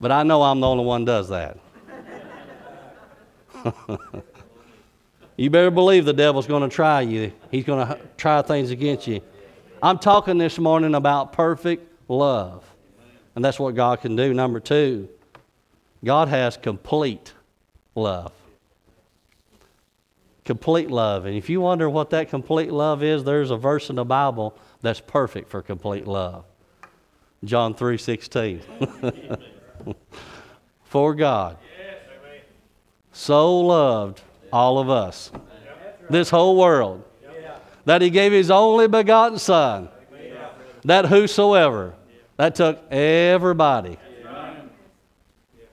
But 0.00 0.10
I 0.10 0.22
know 0.22 0.42
I'm 0.42 0.60
the 0.60 0.66
only 0.66 0.84
one 0.84 1.04
does 1.04 1.28
that. 1.28 1.58
you 5.36 5.50
better 5.50 5.70
believe 5.70 6.06
the 6.06 6.12
devil's 6.14 6.46
going 6.46 6.62
to 6.62 6.74
try 6.74 7.02
you. 7.02 7.32
He's 7.50 7.64
going 7.64 7.86
to 7.86 7.98
try 8.16 8.40
things 8.42 8.70
against 8.70 9.06
you. 9.06 9.20
I'm 9.82 9.98
talking 9.98 10.38
this 10.38 10.58
morning 10.58 10.94
about 10.94 11.34
perfect 11.34 11.86
love. 12.08 12.64
And 13.34 13.44
that's 13.44 13.58
what 13.58 13.74
God 13.74 14.00
can 14.00 14.16
do. 14.16 14.32
Number 14.32 14.58
two, 14.58 15.08
God 16.04 16.28
has 16.28 16.56
complete 16.56 17.34
love. 17.94 18.32
Complete 20.44 20.90
love. 20.90 21.26
And 21.26 21.36
if 21.36 21.50
you 21.50 21.60
wonder 21.60 21.88
what 21.88 22.10
that 22.10 22.30
complete 22.30 22.72
love 22.72 23.02
is, 23.02 23.22
there's 23.22 23.50
a 23.50 23.56
verse 23.56 23.90
in 23.90 23.96
the 23.96 24.04
Bible 24.04 24.58
that's 24.80 25.00
perfect 25.00 25.50
for 25.50 25.62
complete 25.62 26.06
love. 26.06 26.44
John 27.44 27.74
3:16. 27.74 29.40
for 30.84 31.14
God. 31.14 31.56
So 33.12 33.60
loved 33.60 34.20
all 34.52 34.78
of 34.78 34.88
us, 34.88 35.30
this 36.08 36.30
whole 36.30 36.56
world, 36.56 37.04
that 37.84 38.02
he 38.02 38.10
gave 38.10 38.32
his 38.32 38.50
only 38.50 38.88
begotten 38.88 39.38
Son, 39.38 39.88
that 40.84 41.06
whosoever, 41.06 41.94
that 42.36 42.54
took 42.54 42.80
everybody, 42.90 43.98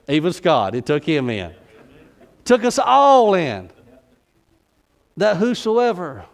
even 0.08 0.32
Scott, 0.32 0.74
it 0.74 0.86
took 0.86 1.04
him 1.04 1.30
in, 1.30 1.54
took 2.44 2.64
us 2.64 2.78
all 2.78 3.34
in, 3.34 3.70
that 5.16 5.36
whosoever 5.36 6.24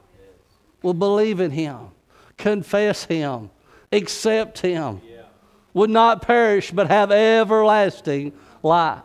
will 0.83 0.95
believe 0.95 1.41
in 1.41 1.51
him, 1.51 1.89
confess 2.37 3.05
him, 3.05 3.51
accept 3.91 4.59
him, 4.59 5.01
would 5.75 5.91
not 5.91 6.23
perish 6.23 6.71
but 6.71 6.89
have 6.89 7.11
everlasting 7.11 8.33
life. 8.63 9.03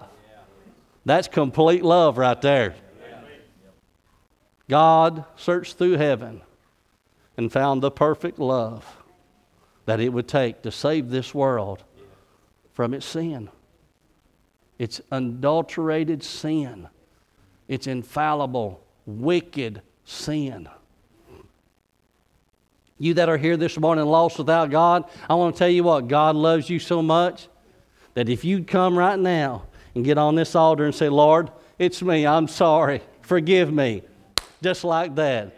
That's 1.04 1.28
complete 1.28 1.84
love 1.84 2.18
right 2.18 2.42
there. 2.42 2.76
God 4.70 5.26
searched 5.36 5.78
through 5.78 5.98
heaven 5.98 6.42
and 7.36 7.52
found 7.52 7.82
the 7.82 7.90
perfect 7.90 8.38
love 8.38 8.86
that 9.86 10.00
it 10.00 10.10
would 10.10 10.28
take 10.28 10.62
to 10.62 10.72
save 10.72 11.10
this 11.10 11.34
world 11.34 11.84
from 12.74 12.94
its 12.94 13.08
sin. 13.08 13.50
It's 14.78 15.02
unadulterated 15.12 16.24
sin. 16.24 16.88
It's 17.68 17.88
infallible, 17.88 18.86
wicked 19.06 19.82
sin. 20.06 20.70
You 23.00 23.14
that 23.16 23.30
are 23.30 23.38
here 23.38 23.56
this 23.56 23.78
morning 23.80 24.06
lost 24.06 24.38
without 24.38 24.70
God, 24.70 25.10
I 25.30 25.36
want 25.36 25.56
to 25.56 25.60
tell 25.60 25.70
you 25.70 25.84
what, 25.84 26.10
God 26.10 26.36
loves 26.36 26.70
you 26.70 26.80
so 26.80 27.02
much 27.02 27.48
that 28.14 28.28
if 28.28 28.44
you'd 28.44 28.68
come 28.68 28.98
right 28.98 29.18
now 29.18 29.64
and 29.96 30.04
get 30.04 30.18
on 30.18 30.36
this 30.36 30.54
altar 30.54 30.84
and 30.86 30.94
say, 30.94 31.08
Lord, 31.08 31.50
it's 31.78 32.02
me, 32.02 32.28
I'm 32.28 32.50
sorry, 32.50 33.02
forgive 33.22 33.72
me, 33.72 34.04
just 34.62 34.84
like 34.84 35.16
that. 35.16 35.56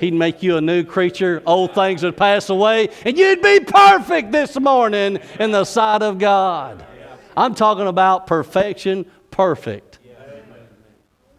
He'd 0.00 0.14
make 0.14 0.42
you 0.42 0.56
a 0.56 0.60
new 0.60 0.82
creature. 0.82 1.42
Old 1.44 1.74
things 1.74 2.02
would 2.02 2.16
pass 2.16 2.48
away, 2.48 2.88
and 3.04 3.18
you'd 3.18 3.42
be 3.42 3.60
perfect 3.60 4.32
this 4.32 4.58
morning 4.58 5.20
in 5.38 5.50
the 5.50 5.64
sight 5.64 6.02
of 6.02 6.18
God. 6.18 6.84
I'm 7.36 7.54
talking 7.54 7.86
about 7.86 8.26
perfection, 8.26 9.04
perfect. 9.30 9.89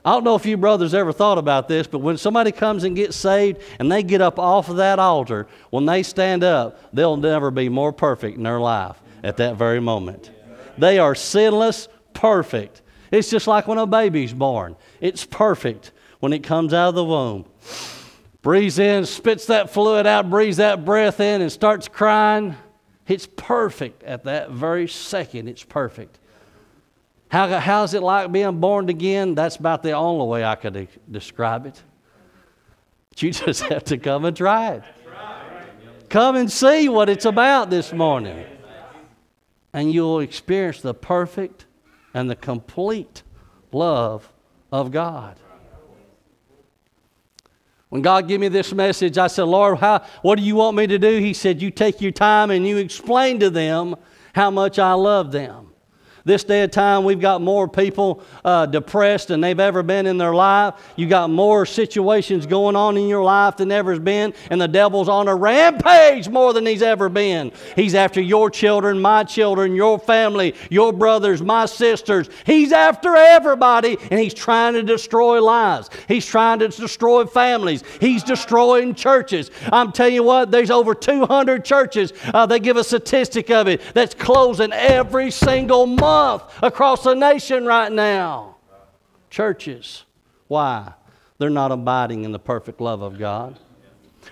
I 0.04 0.12
don't 0.12 0.24
know 0.24 0.36
if 0.36 0.46
you 0.46 0.58
brothers 0.58 0.94
ever 0.94 1.14
thought 1.14 1.38
about 1.38 1.68
this, 1.68 1.86
but 1.86 2.00
when 2.00 2.18
somebody 2.18 2.52
comes 2.52 2.84
and 2.84 2.96
gets 2.96 3.16
saved 3.16 3.62
and 3.80 3.92
they 3.92 4.02
get 4.02 4.20
up 4.20 4.40
off 4.40 4.70
of 4.70 4.78
that 4.78 4.98
altar, 4.98 5.48
when 5.70 5.86
they 5.86 6.02
stand 6.02 6.44
up, 6.44 6.80
they'll 6.94 7.18
never 7.18 7.52
be 7.52 7.70
more 7.70 7.94
perfect 7.94 8.38
in 8.38 8.44
their 8.44 8.60
life 8.60 9.00
at 9.24 9.38
that 9.38 9.58
very 9.58 9.80
moment. 9.80 10.32
They 10.78 10.98
are 10.98 11.14
sinless, 11.14 11.88
perfect. 12.14 12.82
It's 13.12 13.30
just 13.30 13.46
like 13.46 13.68
when 13.68 13.78
a 13.78 13.86
baby's 13.86 14.34
born, 14.34 14.76
it's 15.00 15.26
perfect 15.26 15.92
when 16.20 16.34
it 16.34 16.40
comes 16.40 16.74
out 16.74 16.90
of 16.90 16.96
the 16.96 17.04
womb. 17.04 17.46
Breathes 18.42 18.80
in, 18.80 19.06
spits 19.06 19.46
that 19.48 19.70
fluid 19.70 20.08
out, 20.08 20.30
breathes 20.30 20.58
that 20.58 20.84
breath 20.84 21.20
in, 21.20 21.42
and 21.42 21.52
starts 21.52 21.88
crying. 21.88 22.56
It's 23.08 23.28
perfect 23.36 24.02
at 24.04 24.24
that 24.24 24.50
very 24.50 24.88
second. 24.88 25.48
It's 25.48 25.64
perfect. 25.64 26.18
How, 27.32 27.60
how's 27.60 27.94
it 27.94 28.04
like 28.04 28.30
being 28.30 28.60
born 28.60 28.90
again? 28.90 29.36
That's 29.36 29.56
about 29.56 29.84
the 29.84 29.94
only 29.94 30.28
way 30.28 30.44
I 30.44 30.56
could 30.56 30.74
de- 30.74 30.90
describe 31.10 31.66
it. 31.66 31.82
But 33.10 33.22
you 33.22 33.32
just 33.32 33.64
have 33.64 33.86
to 33.86 33.98
come 33.98 34.26
and 34.26 34.36
try 34.36 34.74
it. 34.74 34.84
Come 36.10 36.36
and 36.36 36.52
see 36.52 36.90
what 36.90 37.08
it's 37.08 37.24
about 37.24 37.70
this 37.70 37.94
morning. 37.94 38.46
And 39.72 39.94
you'll 39.94 40.20
experience 40.20 40.82
the 40.82 40.94
perfect 40.94 41.68
and 42.14 42.30
the 42.30 42.36
complete 42.36 43.24
love 43.72 44.30
of 44.70 44.92
God. 44.92 45.38
When 47.88 48.02
God 48.02 48.28
gave 48.28 48.42
me 48.42 48.50
this 48.50 48.74
message, 48.74 49.18
I 49.18 49.28
said, 49.28 49.44
Lord, 49.44 49.78
how, 49.78 50.04
what 50.22 50.38
do 50.38 50.44
you 50.44 50.56
want 50.56 50.76
me 50.76 50.86
to 50.86 51.00
do? 51.00 51.20
He 51.20 51.34
said, 51.34 51.62
You 51.62 51.72
take 51.72 52.02
your 52.02 52.12
time 52.12 52.52
and 52.52 52.68
you 52.68 52.76
explain 52.76 53.40
to 53.40 53.50
them 53.50 53.96
how 54.34 54.52
much 54.52 54.80
I 54.80 54.92
love 54.94 55.32
them. 55.32 55.71
This 56.24 56.44
day 56.44 56.62
of 56.62 56.70
time, 56.70 57.04
we've 57.04 57.20
got 57.20 57.42
more 57.42 57.68
people 57.68 58.22
uh, 58.46 58.68
depressed 58.68 59.30
than 59.30 59.42
they've 59.42 59.60
ever 59.60 59.82
been 59.82 60.06
in 60.06 60.20
their 60.20 60.36
life. 60.36 60.76
You 60.96 61.08
got 61.08 61.32
more 61.32 61.66
situations 61.66 62.46
going 62.46 62.76
on 62.76 62.96
in 62.96 63.08
your 63.08 63.24
life 63.24 63.58
than 63.58 63.72
ever 63.72 63.92
has 63.92 64.00
been, 64.00 64.36
and 64.52 64.62
the 64.62 64.68
devil's 64.68 65.10
on 65.10 65.28
a 65.28 65.36
rampage 65.36 66.30
more 66.30 66.54
than 66.54 66.66
he's 66.66 66.84
ever 66.84 67.10
been. 67.10 67.52
He's 67.76 67.96
after 67.96 68.22
your 68.22 68.52
children, 68.52 69.02
my 69.02 69.24
children, 69.24 69.76
your 69.76 69.98
family, 69.98 70.54
your 70.70 70.94
brothers, 70.94 71.42
my 71.42 71.66
sisters. 71.66 72.30
He's 72.46 72.72
after 72.72 73.16
everybody, 73.16 73.98
and 74.12 74.20
he's 74.20 74.36
trying 74.36 74.74
to 74.74 74.84
destroy 74.84 75.42
lives. 75.42 75.90
He's 76.08 76.26
trying 76.26 76.60
to 76.60 76.68
destroy 76.68 77.26
families. 77.26 77.84
He's 78.00 78.24
destroying 78.24 78.94
churches. 78.94 79.50
I'm 79.72 79.92
telling 79.92 80.14
you 80.14 80.24
what, 80.24 80.52
there's 80.52 80.70
over 80.70 80.94
200 80.94 81.66
churches. 81.66 82.14
Uh, 82.32 82.46
they 82.46 82.60
give 82.60 82.78
a 82.78 82.84
statistic 82.84 83.50
of 83.50 83.68
it 83.68 83.82
that's 83.96 84.14
closing 84.14 84.72
every 84.72 85.32
single 85.32 85.88
month 85.88 86.11
month 86.12 86.44
across 86.62 87.04
the 87.04 87.14
nation 87.14 87.66
right 87.66 87.92
now. 87.92 88.58
Churches. 89.30 90.04
Why? 90.48 90.94
They're 91.38 91.50
not 91.50 91.72
abiding 91.72 92.24
in 92.24 92.32
the 92.32 92.40
perfect 92.40 92.82
love 92.82 93.02
of 93.02 93.18
God. 93.18 93.58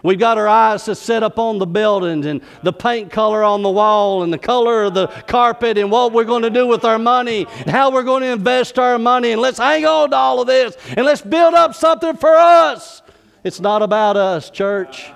We've 0.03 0.19
got 0.19 0.37
our 0.37 0.47
eyes 0.47 0.83
to 0.85 0.95
set 0.95 1.23
up 1.23 1.39
on 1.39 1.57
the 1.57 1.65
buildings 1.65 2.25
and 2.25 2.41
the 2.63 2.71
paint 2.71 3.11
color 3.11 3.43
on 3.43 3.63
the 3.63 3.69
wall 3.69 4.23
and 4.23 4.31
the 4.31 4.37
color 4.37 4.83
of 4.83 4.93
the 4.93 5.07
carpet 5.07 5.77
and 5.77 5.91
what 5.91 6.13
we're 6.13 6.25
going 6.25 6.43
to 6.43 6.49
do 6.49 6.67
with 6.67 6.85
our 6.85 6.99
money 6.99 7.47
and 7.59 7.69
how 7.69 7.91
we're 7.91 8.03
going 8.03 8.21
to 8.21 8.29
invest 8.29 8.77
our 8.77 8.99
money 8.99 9.31
and 9.31 9.41
let's 9.41 9.57
hang 9.57 9.85
on 9.85 10.11
to 10.11 10.15
all 10.15 10.41
of 10.41 10.47
this 10.47 10.77
and 10.95 11.05
let's 11.05 11.21
build 11.21 11.53
up 11.53 11.73
something 11.73 12.15
for 12.15 12.35
us. 12.35 13.01
It's 13.43 13.59
not 13.59 13.81
about 13.81 14.15
us, 14.15 14.49
church. 14.49 15.11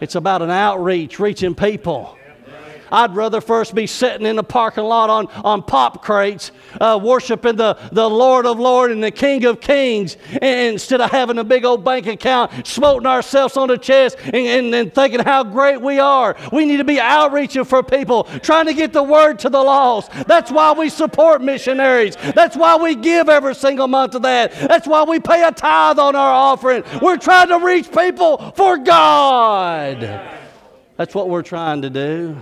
It's 0.00 0.14
about 0.14 0.42
an 0.42 0.50
outreach, 0.50 1.20
reaching 1.20 1.54
people. 1.54 2.16
I'd 2.92 3.16
rather 3.16 3.40
first 3.40 3.74
be 3.74 3.86
sitting 3.86 4.26
in 4.26 4.36
the 4.36 4.44
parking 4.44 4.84
lot 4.84 5.08
on, 5.08 5.26
on 5.42 5.62
pop 5.62 6.02
crates, 6.02 6.52
uh, 6.80 7.00
worshiping 7.02 7.56
the, 7.56 7.78
the 7.90 8.08
Lord 8.08 8.44
of 8.44 8.60
Lords 8.60 8.92
and 8.92 9.02
the 9.02 9.10
King 9.10 9.46
of 9.46 9.60
Kings, 9.60 10.18
instead 10.42 11.00
of 11.00 11.10
having 11.10 11.38
a 11.38 11.44
big 11.44 11.64
old 11.64 11.84
bank 11.84 12.06
account, 12.06 12.66
smoting 12.66 13.06
ourselves 13.06 13.56
on 13.56 13.68
the 13.68 13.78
chest 13.78 14.18
and, 14.24 14.36
and, 14.36 14.74
and 14.74 14.94
thinking 14.94 15.20
how 15.20 15.42
great 15.42 15.80
we 15.80 15.98
are. 15.98 16.36
We 16.52 16.66
need 16.66 16.76
to 16.76 16.84
be 16.84 17.00
outreaching 17.00 17.64
for 17.64 17.82
people, 17.82 18.24
trying 18.42 18.66
to 18.66 18.74
get 18.74 18.92
the 18.92 19.02
word 19.02 19.38
to 19.40 19.48
the 19.48 19.62
lost. 19.62 20.12
That's 20.26 20.50
why 20.50 20.72
we 20.72 20.90
support 20.90 21.40
missionaries. 21.40 22.16
That's 22.34 22.56
why 22.56 22.76
we 22.76 22.94
give 22.94 23.30
every 23.30 23.54
single 23.54 23.88
month 23.88 24.14
of 24.14 24.22
that. 24.22 24.52
That's 24.52 24.86
why 24.86 25.04
we 25.04 25.18
pay 25.18 25.42
a 25.42 25.50
tithe 25.50 25.98
on 25.98 26.14
our 26.14 26.30
offering. 26.30 26.84
We're 27.00 27.16
trying 27.16 27.48
to 27.48 27.58
reach 27.58 27.90
people 27.90 28.52
for 28.54 28.76
God. 28.76 30.00
That's 30.96 31.14
what 31.14 31.30
we're 31.30 31.42
trying 31.42 31.82
to 31.82 31.90
do. 31.90 32.36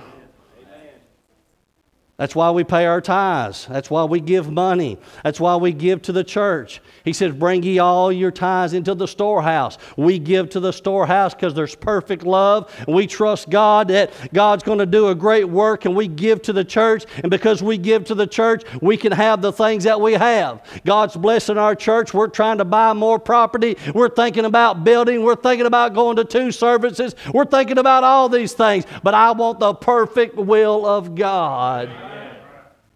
That's 2.21 2.37
why 2.37 2.51
we 2.51 2.65
pay 2.65 2.85
our 2.85 3.01
tithes. 3.01 3.65
That's 3.65 3.91
why 3.91 4.05
we 4.05 4.21
give 4.21 4.53
money. 4.53 4.99
That's 5.25 5.41
why 5.41 5.57
we 5.57 5.73
give 5.73 6.03
to 6.03 6.13
the 6.13 6.23
church. 6.23 6.83
He 7.03 7.15
says, 7.15 7.33
Bring 7.33 7.63
ye 7.63 7.79
all 7.79 8.13
your 8.13 8.31
tithes 8.31 8.75
into 8.75 8.95
the 8.95 9.09
storehouse. 9.09 9.79
We 9.97 10.19
give 10.19 10.51
to 10.51 10.61
the 10.61 10.71
storehouse 10.71 11.33
because 11.33 11.55
there's 11.55 11.75
perfect 11.75 12.25
love. 12.25 12.71
We 12.87 13.07
trust 13.07 13.49
God 13.49 13.89
that 13.89 14.13
God's 14.35 14.63
going 14.63 14.81
to 14.81 14.85
do 14.87 15.09
a 15.09 15.15
great 15.15 15.47
work, 15.47 15.87
and 15.87 15.97
we 15.97 16.09
give 16.09 16.43
to 16.43 16.53
the 16.53 16.63
church. 16.63 17.07
And 17.23 17.31
because 17.31 17.63
we 17.63 17.79
give 17.79 18.05
to 18.05 18.15
the 18.15 18.27
church, 18.27 18.65
we 18.83 18.99
can 18.99 19.13
have 19.13 19.41
the 19.41 19.51
things 19.51 19.85
that 19.85 19.99
we 19.99 20.13
have. 20.13 20.63
God's 20.85 21.17
blessing 21.17 21.57
our 21.57 21.75
church. 21.75 22.13
We're 22.13 22.29
trying 22.29 22.59
to 22.59 22.67
buy 22.67 22.93
more 22.93 23.19
property. 23.19 23.79
We're 23.95 24.11
thinking 24.11 24.45
about 24.45 24.85
building. 24.85 25.23
We're 25.23 25.37
thinking 25.37 25.65
about 25.65 25.95
going 25.95 26.17
to 26.17 26.27
two 26.27 26.53
services. 26.53 27.15
We're 27.33 27.47
thinking 27.47 27.79
about 27.79 28.05
all 28.05 28.29
these 28.29 28.53
things. 28.53 28.85
But 29.03 29.15
I 29.15 29.31
want 29.31 29.59
the 29.59 29.73
perfect 29.73 30.37
will 30.37 30.85
of 30.85 31.15
God 31.15 32.10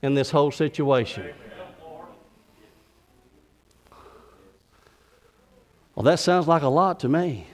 in 0.05 0.12
this 0.12 0.31
whole 0.31 0.51
situation. 0.51 1.33
Well, 5.95 6.05
that 6.05 6.19
sounds 6.19 6.47
like 6.47 6.61
a 6.61 6.69
lot 6.69 7.01
to 7.01 7.09
me. 7.09 7.47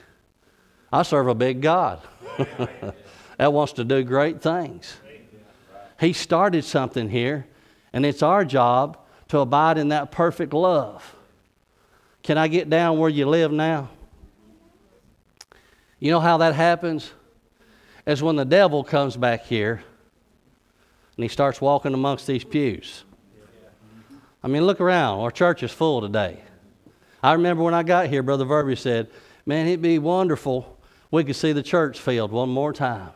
I 0.93 1.05
serve 1.05 1.29
a 1.29 1.35
big 1.35 1.61
God 1.61 2.01
that 3.37 3.53
wants 3.53 3.75
to 3.75 3.85
do 3.85 4.03
great 4.03 4.43
things. 4.43 4.97
He 6.01 6.13
started 6.13 6.65
something 6.65 7.09
here, 7.09 7.47
and 7.93 8.05
it's 8.05 8.21
our 8.23 8.45
job 8.45 8.99
to 9.29 9.39
abide 9.39 9.79
in 9.79 9.91
that 9.91 10.11
perfect 10.11 10.53
love. 10.53 11.15
Can 12.25 12.37
I 12.37 12.49
get 12.49 12.69
down 12.69 12.99
where 12.99 13.11
you 13.11 13.29
live 13.29 13.53
now? 13.53 13.91
You 16.01 16.11
know 16.11 16.21
how 16.21 16.39
that 16.39 16.57
happens? 16.57 17.13
As 18.05 18.25
when 18.25 18.35
the 18.35 18.45
devil 18.45 18.83
comes 18.83 19.17
back 19.17 19.45
here 19.45 19.85
and 21.21 21.25
he 21.27 21.29
starts 21.29 21.61
walking 21.61 21.93
amongst 21.93 22.27
these 22.27 22.45
pews. 22.45 23.05
I 24.43 24.49
mean, 24.49 24.65
look 24.65 24.81
around. 24.81 25.21
Our 25.21 25.31
church 25.31 25.63
is 25.63 25.71
full 25.71 26.01
today. 26.01 26.41
I 27.23 27.35
remember 27.35 27.63
when 27.63 27.75
I 27.75 27.83
got 27.83 28.07
here, 28.07 28.23
Brother 28.23 28.47
Verby 28.47 28.79
said, 28.79 29.11
Man, 29.45 29.67
it'd 29.67 29.83
be 29.83 29.99
wonderful 29.99 30.79
we 31.11 31.23
could 31.23 31.37
see 31.37 31.53
the 31.53 31.63
church 31.63 32.01
filled 32.01 32.33
one 32.33 32.49
more 32.49 32.73
time. 32.73 33.11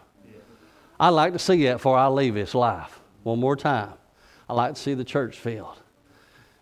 I'd 1.00 1.08
like 1.08 1.32
to 1.32 1.38
see 1.38 1.64
that 1.64 1.76
before 1.76 1.96
I 1.96 2.08
leave 2.08 2.34
this 2.34 2.54
life 2.54 3.00
one 3.22 3.40
more 3.40 3.56
time. 3.56 3.94
I'd 4.50 4.52
like 4.54 4.74
to 4.74 4.80
see 4.82 4.92
the 4.92 5.02
church 5.02 5.38
filled. 5.38 5.80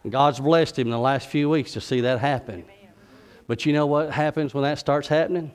And 0.04 0.12
God's 0.12 0.38
blessed 0.38 0.78
him 0.78 0.86
in 0.86 0.92
the 0.92 0.98
last 0.98 1.26
few 1.26 1.50
weeks 1.50 1.72
to 1.72 1.80
see 1.80 2.02
that 2.02 2.20
happen. 2.20 2.64
But 3.48 3.66
you 3.66 3.72
know 3.72 3.86
what 3.86 4.12
happens 4.12 4.54
when 4.54 4.62
that 4.62 4.78
starts 4.78 5.08
happening? 5.08 5.50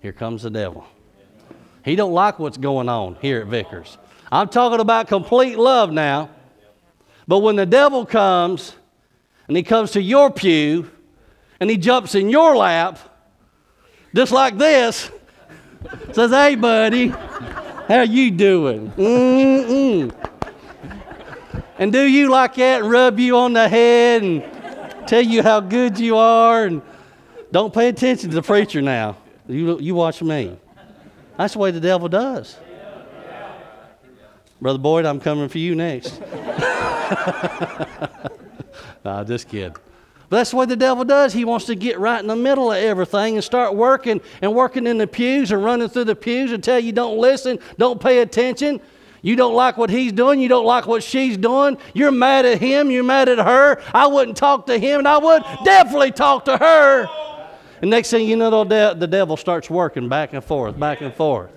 Here 0.00 0.12
comes 0.12 0.44
the 0.44 0.50
devil. 0.50 0.86
He 1.84 1.94
don't 1.94 2.12
like 2.12 2.38
what's 2.38 2.56
going 2.56 2.88
on 2.88 3.18
here 3.20 3.42
at 3.42 3.48
Vickers. 3.48 3.98
I'm 4.32 4.48
talking 4.48 4.80
about 4.80 5.08
complete 5.08 5.58
love 5.58 5.92
now. 5.92 6.30
But 7.26 7.40
when 7.40 7.56
the 7.56 7.66
devil 7.66 8.06
comes 8.06 8.74
and 9.48 9.56
he 9.56 9.62
comes 9.62 9.92
to 9.92 10.02
your 10.02 10.30
pew 10.30 10.90
and 11.58 11.68
he 11.68 11.76
jumps 11.76 12.14
in 12.14 12.30
your 12.30 12.56
lap, 12.56 12.98
just 14.14 14.32
like 14.32 14.58
this, 14.58 15.10
says, 16.12 16.30
"Hey, 16.30 16.54
buddy, 16.54 17.08
how 17.88 18.02
you 18.02 18.30
doing?" 18.30 18.90
Mm-mm. 18.92 20.14
And 21.78 21.92
do 21.92 22.02
you 22.02 22.30
like 22.30 22.56
that 22.56 22.82
and 22.82 22.90
rub 22.90 23.18
you 23.18 23.36
on 23.36 23.54
the 23.54 23.68
head 23.68 24.22
and 24.22 24.44
tell 25.06 25.22
you 25.22 25.42
how 25.42 25.60
good 25.60 25.98
you 25.98 26.16
are 26.16 26.66
and 26.66 26.82
don't 27.50 27.72
pay 27.72 27.88
attention 27.88 28.28
to 28.28 28.34
the 28.36 28.42
preacher 28.42 28.80
now. 28.80 29.16
You, 29.48 29.80
you 29.80 29.94
watch 29.94 30.22
me. 30.22 30.56
That's 31.36 31.54
the 31.54 31.58
way 31.58 31.70
the 31.70 31.80
devil 31.80 32.08
does. 32.08 32.56
Brother 34.60 34.78
Boyd, 34.78 35.06
I'm 35.06 35.20
coming 35.20 35.48
for 35.48 35.58
you 35.58 35.74
next. 35.74 36.20
nah, 39.04 39.24
just 39.24 39.48
kidding. 39.48 39.76
But 40.28 40.36
that's 40.36 40.50
the 40.50 40.56
way 40.56 40.66
the 40.66 40.76
devil 40.76 41.04
does. 41.04 41.32
He 41.32 41.44
wants 41.44 41.66
to 41.66 41.74
get 41.74 41.98
right 41.98 42.20
in 42.20 42.26
the 42.26 42.36
middle 42.36 42.70
of 42.70 42.78
everything 42.78 43.34
and 43.34 43.42
start 43.42 43.74
working 43.74 44.20
and 44.42 44.54
working 44.54 44.86
in 44.86 44.98
the 44.98 45.06
pews 45.06 45.50
and 45.50 45.64
running 45.64 45.88
through 45.88 46.04
the 46.04 46.14
pews 46.14 46.52
and 46.52 46.62
tell 46.62 46.78
you 46.78 46.92
don't 46.92 47.18
listen, 47.18 47.58
don't 47.78 48.00
pay 48.00 48.20
attention. 48.20 48.80
You 49.22 49.34
don't 49.34 49.54
like 49.54 49.76
what 49.76 49.90
he's 49.90 50.12
doing. 50.12 50.40
You 50.40 50.48
don't 50.48 50.64
like 50.64 50.86
what 50.86 51.02
she's 51.02 51.36
doing. 51.36 51.76
You're 51.94 52.12
mad 52.12 52.46
at 52.46 52.60
him. 52.60 52.90
You're 52.90 53.04
mad 53.04 53.28
at 53.28 53.38
her. 53.38 53.82
I 53.92 54.06
wouldn't 54.06 54.36
talk 54.36 54.66
to 54.66 54.78
him, 54.78 55.00
and 55.00 55.08
I 55.08 55.18
would 55.18 55.42
definitely 55.64 56.12
talk 56.12 56.44
to 56.46 56.56
her. 56.56 57.06
And 57.82 57.90
next 57.90 58.10
thing 58.10 58.28
you 58.28 58.36
know, 58.36 58.64
the 58.64 59.06
devil 59.06 59.36
starts 59.36 59.68
working 59.68 60.08
back 60.08 60.32
and 60.32 60.44
forth, 60.44 60.78
back 60.78 61.00
and 61.00 61.12
forth. 61.12 61.50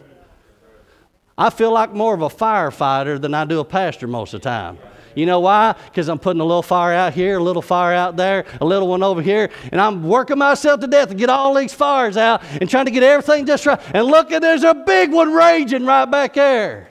I 1.38 1.50
feel 1.50 1.72
like 1.72 1.94
more 1.94 2.14
of 2.14 2.22
a 2.22 2.30
firefighter 2.30 3.20
than 3.20 3.34
I 3.34 3.46
do 3.46 3.60
a 3.60 3.66
pastor 3.66 4.08
most 4.08 4.34
of 4.34 4.42
the 4.42 4.50
time. 4.50 4.78
You 5.16 5.26
know 5.26 5.42
why? 5.42 5.76
Because 5.86 6.10
I'm 6.10 6.18
putting 6.20 6.42
a 6.42 6.46
little 6.46 6.64
fire 6.64 6.94
out 6.94 7.14
here, 7.14 7.38
a 7.38 7.44
little 7.44 7.62
fire 7.62 7.94
out 7.94 8.16
there, 8.18 8.46
a 8.60 8.66
little 8.66 8.88
one 8.88 9.04
over 9.04 9.22
here, 9.22 9.50
and 9.72 9.80
I'm 9.80 10.04
working 10.04 10.40
myself 10.40 10.80
to 10.80 10.88
death 10.88 11.10
to 11.10 11.16
get 11.16 11.30
all 11.30 11.54
these 11.54 11.74
fires 11.74 12.18
out 12.18 12.42
and 12.60 12.70
trying 12.70 12.86
to 12.86 12.92
get 12.92 13.04
everything 13.04 13.46
just 13.46 13.66
right. 13.66 13.80
And 13.94 14.08
look, 14.08 14.30
there's 14.30 14.64
a 14.64 14.74
big 14.74 15.12
one 15.12 15.32
raging 15.34 15.86
right 15.86 16.06
back 16.06 16.34
there. 16.34 16.90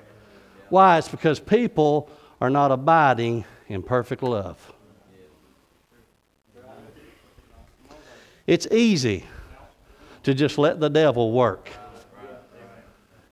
Why? 0.69 0.99
It's 0.99 1.09
because 1.09 1.41
people 1.41 2.09
are 2.41 2.51
not 2.51 2.71
abiding 2.71 3.45
in 3.69 3.83
perfect 3.83 4.23
love. 4.23 4.73
It's 8.47 8.67
easy 8.71 9.25
to 10.25 10.35
just 10.35 10.59
let 10.59 10.81
the 10.81 10.91
devil 10.91 11.33
work. 11.33 11.71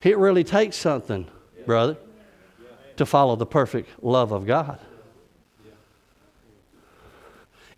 It 0.03 0.17
really 0.17 0.45
takes 0.45 0.77
something, 0.77 1.27
brother 1.67 1.97
to 3.01 3.07
follow 3.07 3.35
the 3.35 3.47
perfect 3.47 3.89
love 4.05 4.31
of 4.31 4.47
God. 4.47 4.79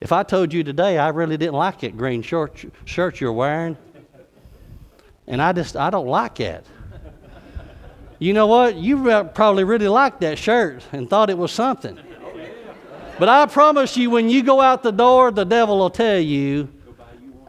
If 0.01 0.11
I 0.11 0.25
told 0.25 0.53
you 0.53 0.65
today 0.65 0.99
I 0.99 1.11
really 1.11 1.37
didn't 1.37 1.55
like 1.55 1.79
that 1.83 1.97
green 1.97 2.23
shirt, 2.23 2.65
shirt 2.85 3.21
you're 3.21 3.33
wearing, 3.33 3.77
and 5.29 5.41
I 5.41 5.53
just 5.53 5.77
I 5.77 5.91
don't 5.91 6.09
like 6.09 6.41
it. 6.41 6.67
You 8.19 8.33
know 8.33 8.49
what? 8.49 8.75
You 8.75 9.25
probably 9.33 9.63
really 9.63 9.87
liked 9.87 10.21
that 10.23 10.39
shirt 10.39 10.83
and 10.91 11.09
thought 11.09 11.31
it 11.31 11.39
was 11.39 11.53
something. 11.53 11.97
But 13.17 13.29
I 13.29 13.47
promise 13.47 13.97
you, 13.97 14.11
when 14.11 14.29
you 14.29 14.43
go 14.43 14.61
out 14.61 14.83
the 14.83 14.91
door, 14.91 15.31
the 15.31 15.45
devil 15.45 15.79
will 15.79 15.91
tell 15.91 16.19
you 16.19 16.69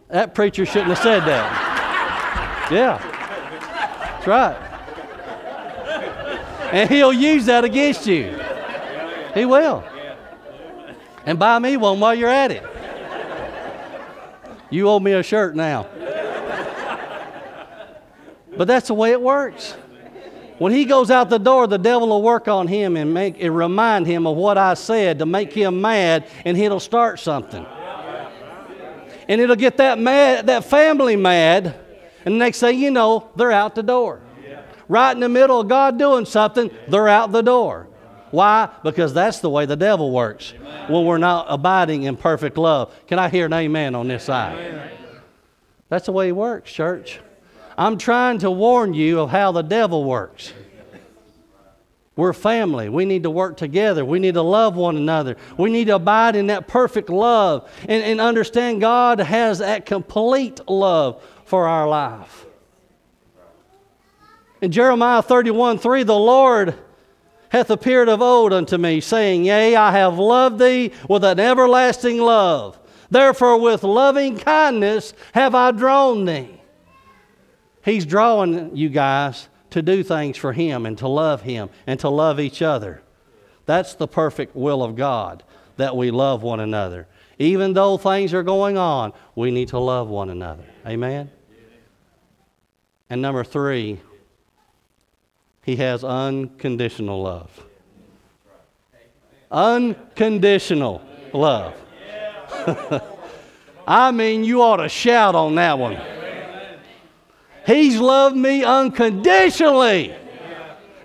that 0.09 0.35
preacher 0.35 0.63
shouldn't 0.63 0.89
have 0.89 0.99
said 0.99 1.21
that. 1.21 2.69
Yeah, 2.71 3.12
that's 4.25 4.27
right. 4.27 4.55
And 6.71 6.89
he'll 6.89 7.13
use 7.13 7.45
that 7.45 7.63
against 7.63 8.07
you. 8.07 8.39
He 9.33 9.45
will. 9.45 9.83
And 11.25 11.39
buy 11.39 11.59
me 11.59 11.77
one 11.77 11.99
while 11.99 12.15
you're 12.15 12.29
at 12.29 12.51
it. 12.51 12.63
You 14.69 14.89
owe 14.89 14.99
me 14.99 15.13
a 15.13 15.23
shirt 15.23 15.55
now. 15.55 15.87
But 18.55 18.67
that's 18.67 18.87
the 18.87 18.93
way 18.93 19.11
it 19.11 19.21
works. 19.21 19.73
When 20.57 20.71
he 20.71 20.85
goes 20.85 21.09
out 21.11 21.29
the 21.29 21.39
door, 21.39 21.67
the 21.67 21.77
devil 21.77 22.07
will 22.07 22.21
work 22.21 22.47
on 22.47 22.67
him 22.67 22.95
and 22.95 23.13
make 23.13 23.41
and 23.41 23.55
remind 23.55 24.05
him 24.05 24.27
of 24.27 24.37
what 24.37 24.57
I 24.57 24.75
said 24.75 25.19
to 25.19 25.25
make 25.25 25.51
him 25.51 25.81
mad, 25.81 26.27
and 26.45 26.55
he'll 26.55 26.79
start 26.79 27.19
something. 27.19 27.65
And 29.27 29.41
it'll 29.41 29.55
get 29.55 29.77
that 29.77 29.97
mad, 29.99 30.47
that 30.47 30.65
family 30.65 31.15
mad, 31.15 31.75
and 32.25 32.37
next 32.37 32.59
thing 32.59 32.79
you 32.79 32.91
know, 32.91 33.29
they're 33.35 33.51
out 33.51 33.75
the 33.75 33.83
door 33.83 34.21
right 34.87 35.13
in 35.13 35.19
the 35.19 35.29
middle 35.29 35.59
of 35.59 35.67
God 35.67 35.97
doing 35.97 36.25
something, 36.25 36.69
they're 36.87 37.07
out 37.07 37.31
the 37.31 37.41
door. 37.41 37.87
Why? 38.31 38.69
Because 38.83 39.13
that's 39.13 39.39
the 39.39 39.49
way 39.49 39.65
the 39.65 39.75
devil 39.75 40.11
works 40.11 40.53
amen. 40.55 40.91
when 40.91 41.05
we're 41.05 41.19
not 41.19 41.45
abiding 41.49 42.03
in 42.03 42.17
perfect 42.17 42.57
love. 42.57 42.93
Can 43.07 43.19
I 43.19 43.29
hear 43.29 43.45
an 43.45 43.53
amen 43.53 43.93
on 43.93 44.07
this 44.07 44.23
side? 44.23 44.57
Amen. 44.57 44.91
That's 45.89 46.07
the 46.07 46.11
way 46.11 46.27
he 46.27 46.31
works, 46.31 46.71
church. 46.71 47.19
I'm 47.77 47.97
trying 47.97 48.39
to 48.39 48.49
warn 48.49 48.93
you 48.93 49.19
of 49.19 49.29
how 49.29 49.51
the 49.51 49.61
devil 49.61 50.03
works. 50.03 50.53
We're 52.15 52.33
family. 52.33 52.89
We 52.89 53.05
need 53.05 53.23
to 53.23 53.31
work 53.31 53.57
together. 53.57 54.05
We 54.05 54.19
need 54.19 54.35
to 54.35 54.43
love 54.43 54.75
one 54.75 54.97
another. 54.97 55.35
We 55.57 55.71
need 55.71 55.85
to 55.85 55.95
abide 55.95 56.35
in 56.35 56.47
that 56.47 56.67
perfect 56.67 57.09
love 57.09 57.69
and, 57.81 58.03
and 58.03 58.21
understand 58.21 58.81
God 58.81 59.19
has 59.19 59.59
that 59.59 59.85
complete 59.85 60.61
love 60.67 61.23
for 61.45 61.67
our 61.67 61.87
life. 61.87 62.45
In 64.61 64.71
Jeremiah 64.71 65.21
31 65.21 65.79
3, 65.79 66.03
the 66.03 66.15
Lord 66.15 66.75
hath 67.49 67.69
appeared 67.69 68.09
of 68.09 68.21
old 68.21 68.53
unto 68.53 68.77
me, 68.77 69.01
saying, 69.01 69.45
Yea, 69.45 69.75
I 69.75 69.91
have 69.91 70.17
loved 70.17 70.59
thee 70.59 70.91
with 71.09 71.23
an 71.23 71.39
everlasting 71.39 72.19
love. 72.19 72.79
Therefore, 73.09 73.59
with 73.59 73.83
loving 73.83 74.37
kindness 74.37 75.13
have 75.33 75.53
I 75.53 75.71
drawn 75.71 76.25
thee. 76.25 76.61
He's 77.83 78.05
drawing 78.05 78.75
you 78.75 78.89
guys 78.89 79.49
to 79.73 79.81
do 79.81 80.03
things 80.03 80.37
for 80.37 80.53
Him 80.53 80.85
and 80.85 80.95
to 80.99 81.07
love 81.07 81.41
Him 81.41 81.69
and 81.87 81.99
to 81.99 82.09
love 82.09 82.39
each 82.39 82.61
other. 82.61 83.01
That's 83.65 83.95
the 83.95 84.07
perfect 84.07 84.55
will 84.55 84.83
of 84.83 84.95
God, 84.95 85.43
that 85.77 85.97
we 85.97 86.11
love 86.11 86.43
one 86.43 86.59
another. 86.59 87.07
Even 87.39 87.73
though 87.73 87.97
things 87.97 88.35
are 88.35 88.43
going 88.43 88.77
on, 88.77 89.13
we 89.33 89.49
need 89.49 89.69
to 89.69 89.79
love 89.79 90.09
one 90.09 90.29
another. 90.29 90.63
Amen? 90.85 91.31
And 93.09 93.19
number 93.19 93.43
three, 93.43 93.99
he 95.63 95.75
has 95.77 96.03
unconditional 96.03 97.23
love. 97.23 97.65
Unconditional 99.49 101.01
love. 101.33 101.73
I 103.87 104.11
mean, 104.11 104.43
you 104.43 104.61
ought 104.61 104.77
to 104.77 104.89
shout 104.89 105.33
on 105.33 105.55
that 105.55 105.79
one. 105.79 105.99
He's 107.65 107.97
loved 107.99 108.35
me 108.35 108.63
unconditionally. 108.63 110.15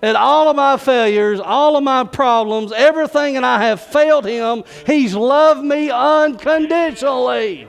At 0.03 0.14
all 0.14 0.49
of 0.49 0.57
my 0.57 0.77
failures, 0.77 1.40
all 1.40 1.77
of 1.77 1.83
my 1.83 2.05
problems, 2.05 2.73
everything 2.73 3.37
and 3.37 3.44
I 3.44 3.64
have 3.64 3.81
failed 3.81 4.25
him, 4.25 4.62
he's 4.87 5.14
loved 5.14 5.64
me 5.64 5.90
unconditionally. 5.90 7.66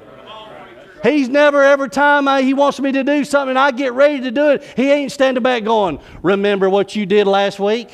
He's 1.02 1.30
never, 1.30 1.64
every 1.64 1.90
time 1.90 2.28
I, 2.28 2.42
he 2.42 2.54
wants 2.54 2.80
me 2.80 2.92
to 2.92 3.04
do 3.04 3.24
something, 3.24 3.58
I 3.58 3.72
get 3.72 3.94
ready 3.94 4.22
to 4.22 4.32
do 4.32 4.52
it, 4.52 4.64
he 4.76 4.92
ain't 4.92 5.12
standing 5.12 5.42
back 5.42 5.64
going, 5.64 6.00
Remember 6.22 6.70
what 6.70 6.96
you 6.96 7.06
did 7.06 7.26
last 7.26 7.60
week? 7.60 7.90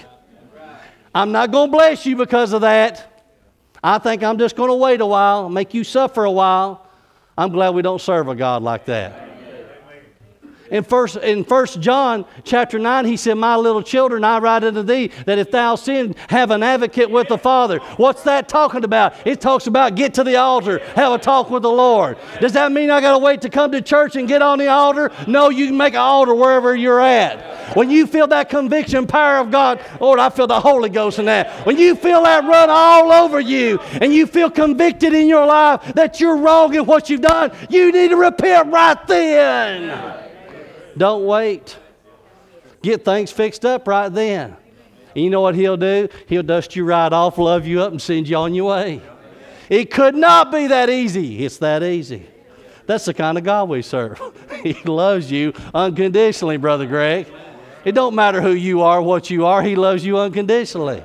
I'm 1.14 1.32
not 1.32 1.52
going 1.52 1.72
to 1.72 1.78
bless 1.78 2.06
you 2.06 2.18
because 2.18 2.52
of 2.52 2.62
that. 2.62 3.24
I 3.82 4.00
think 4.00 4.24
I'm 4.24 4.38
just 4.38 4.56
going 4.56 4.70
to 4.70 4.76
wait 4.76 5.00
a 5.00 5.06
while, 5.06 5.48
make 5.48 5.74
you 5.74 5.84
suffer 5.84 6.26
a 6.26 6.32
while. 6.32 6.88
I'm 7.38 7.52
glad 7.52 7.70
we 7.70 7.84
don't 7.84 8.02
serve 8.02 8.28
a 8.28 8.36
God 8.36 8.64
like 8.64 8.86
that. 8.86 9.25
In 10.72 10.84
first, 10.84 11.18
in 11.18 11.44
first 11.44 11.80
John 11.80 12.26
chapter 12.44 12.80
9, 12.80 13.06
he 13.06 13.18
said, 13.18 13.36
My 13.36 13.56
little 13.56 13.84
children, 13.84 14.24
I 14.24 14.40
write 14.40 14.64
unto 14.64 14.82
thee 14.82 15.12
that 15.26 15.38
if 15.38 15.52
thou 15.52 15.76
sin, 15.76 16.16
have 16.30 16.50
an 16.50 16.64
advocate 16.64 17.10
with 17.10 17.28
the 17.28 17.38
Father. 17.38 17.78
What's 17.98 18.24
that 18.24 18.50
talking 18.50 18.84
about? 18.84 19.14
It 19.28 19.42
talks 19.42 19.68
about 19.68 19.96
get 19.96 20.16
to 20.16 20.24
the 20.24 20.38
altar, 20.38 20.80
have 20.96 21.14
a 21.14 21.18
talk 21.20 21.52
with 21.52 21.62
the 21.62 21.72
Lord. 21.72 22.18
Does 22.42 22.54
that 22.54 22.72
mean 22.72 22.90
I 22.90 23.00
got 23.00 23.12
to 23.12 23.20
wait 23.20 23.42
to 23.42 23.50
come 23.50 23.72
to 23.74 23.82
church 23.82 24.16
and 24.16 24.28
get 24.28 24.42
on 24.42 24.58
the 24.58 24.68
altar? 24.68 25.12
No, 25.28 25.50
you 25.50 25.68
can 25.68 25.78
make 25.78 25.94
an 25.94 26.00
altar 26.00 26.34
wherever 26.34 26.76
you're 26.76 27.02
at. 27.02 27.76
When 27.76 27.92
you 27.92 28.08
feel 28.08 28.28
that 28.28 28.50
conviction 28.50 29.06
power 29.06 29.38
of 29.38 29.52
God, 29.52 29.80
Lord, 30.00 30.20
I 30.20 30.30
feel 30.30 30.48
the 30.48 30.60
Holy 30.60 30.90
Ghost 30.90 31.20
in 31.20 31.26
that. 31.26 31.66
When 31.66 31.78
you 31.78 31.96
feel 31.96 32.24
that 32.24 32.44
run 32.44 32.70
all 32.72 33.12
over 33.12 33.40
you 33.40 33.80
and 34.02 34.14
you 34.14 34.26
feel 34.26 34.50
convicted 34.50 35.14
in 35.14 35.28
your 35.28 35.46
life 35.46 35.94
that 35.94 36.20
you're 36.20 36.38
wrong 36.38 36.74
in 36.74 36.86
what 36.86 37.10
you've 37.10 37.22
done, 37.22 37.52
you 37.70 37.92
need 37.92 38.10
to 38.10 38.18
repent 38.18 38.72
right 38.72 39.08
then. 39.08 40.25
Don't 40.98 41.26
wait. 41.26 41.78
Get 42.82 43.04
things 43.04 43.32
fixed 43.32 43.66
up 43.66 43.88
right 43.88 44.10
then. 44.10 44.56
You 45.16 45.30
know 45.30 45.42
what 45.42 45.56
he'll 45.56 45.78
do? 45.78 46.10
He'll 46.28 46.44
dust 46.44 46.76
you 46.76 46.84
right 46.86 47.12
off, 47.12 47.38
love 47.38 47.66
you 47.66 47.82
up, 47.82 47.92
and 47.92 48.02
send 48.02 48.28
you 48.28 48.36
on 48.36 48.54
your 48.54 48.70
way. 48.70 49.02
It 49.70 49.92
could 49.92 50.16
not 50.16 50.52
be 50.52 50.68
that 50.68 50.90
easy. 50.90 51.44
It's 51.46 51.58
that 51.58 51.84
easy. 51.84 52.28
That's 52.86 53.06
the 53.06 53.14
kind 53.14 53.38
of 53.38 53.44
God 53.44 53.70
we 53.70 53.82
serve. 53.82 54.22
he 54.64 54.74
loves 54.84 55.32
you 55.32 55.54
unconditionally, 55.74 56.58
Brother 56.58 56.86
Greg. 56.86 57.28
It 57.84 57.94
don't 57.94 58.16
matter 58.16 58.42
who 58.42 58.52
you 58.52 58.82
are, 58.82 59.02
what 59.02 59.30
you 59.30 59.46
are, 59.46 59.62
He 59.62 59.76
loves 59.76 60.06
you 60.06 60.18
unconditionally. 60.18 61.04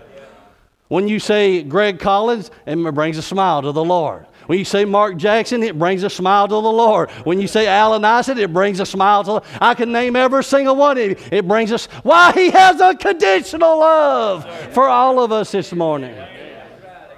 When 0.88 1.07
you 1.07 1.20
say 1.20 1.62
Greg 1.62 2.00
Collins, 2.00 2.50
it 2.66 2.94
brings 2.94 3.16
a 3.16 3.22
smile 3.22 3.62
to 3.62 3.72
the 3.72 3.85
Lord. 3.85 4.26
When 4.46 4.59
you 4.59 4.64
say 4.64 4.85
Mark 4.85 5.16
Jackson, 5.16 5.62
it 5.62 5.79
brings 5.79 6.03
a 6.03 6.11
smile 6.11 6.48
to 6.48 6.55
the 6.55 6.61
Lord. 6.61 7.11
When 7.24 7.40
you 7.40 7.46
say 7.46 7.66
Alan 7.66 8.05
Isom, 8.05 8.38
it 8.38 8.53
brings 8.53 8.81
a 8.81 8.87
smile 8.87 9.24
to 9.24 9.33
the 9.33 9.42
I 9.61 9.74
can 9.74 9.92
name 9.92 10.16
every 10.16 10.44
single 10.44 10.76
one 10.76 10.98
of 10.98 11.05
you. 11.05 11.16
It 11.31 11.46
brings 11.46 11.72
us 11.72 11.87
why 12.03 12.33
he 12.33 12.50
has 12.50 12.81
unconditional 12.81 13.79
love 13.79 14.46
for 14.72 14.88
all 14.88 15.20
of 15.20 15.33
us 15.33 15.53
this 15.53 15.72
morning. 15.72 16.14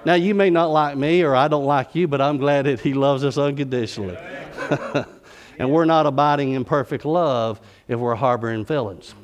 Now 0.05 0.15
you 0.15 0.35
may 0.35 0.51
not 0.51 0.71
like 0.71 0.97
me 0.97 1.23
or 1.23 1.35
I 1.35 1.49
don't 1.49 1.65
like 1.65 1.95
you, 1.95 2.09
but 2.09 2.21
I'm 2.21 2.39
glad 2.39 2.67
that 2.67 2.81
he 2.81 2.93
loves 2.95 3.25
us 3.25 3.39
unconditionally. 3.39 4.19
and 5.59 5.71
we're 5.71 5.85
not 5.85 6.07
abiding 6.07 6.53
in 6.53 6.65
perfect 6.65 7.05
love 7.05 7.61
if 7.89 7.99
we're 7.99 8.15
harboring 8.15 8.65
feelings. 8.65 9.15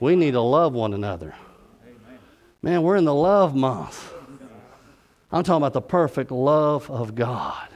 We 0.00 0.16
need 0.16 0.32
to 0.32 0.40
love 0.40 0.72
one 0.72 0.92
another. 0.92 1.34
Man, 2.62 2.82
we're 2.82 2.96
in 2.96 3.04
the 3.04 3.14
love 3.14 3.54
month. 3.54 4.13
I'm 5.34 5.42
talking 5.42 5.62
about 5.62 5.72
the 5.72 5.82
perfect 5.82 6.30
love 6.30 6.88
of 6.88 7.16
God. 7.16 7.68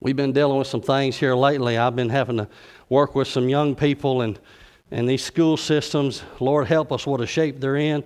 We've 0.00 0.16
been 0.16 0.32
dealing 0.32 0.56
with 0.56 0.68
some 0.68 0.80
things 0.80 1.18
here 1.18 1.34
lately. 1.34 1.76
I've 1.76 1.94
been 1.94 2.08
having 2.08 2.38
to 2.38 2.48
work 2.88 3.14
with 3.14 3.28
some 3.28 3.50
young 3.50 3.74
people 3.74 4.22
and, 4.22 4.40
and 4.90 5.06
these 5.06 5.22
school 5.22 5.58
systems. 5.58 6.22
Lord, 6.40 6.66
help 6.66 6.92
us 6.92 7.06
what 7.06 7.20
a 7.20 7.26
shape 7.26 7.60
they're 7.60 7.76
in. 7.76 8.04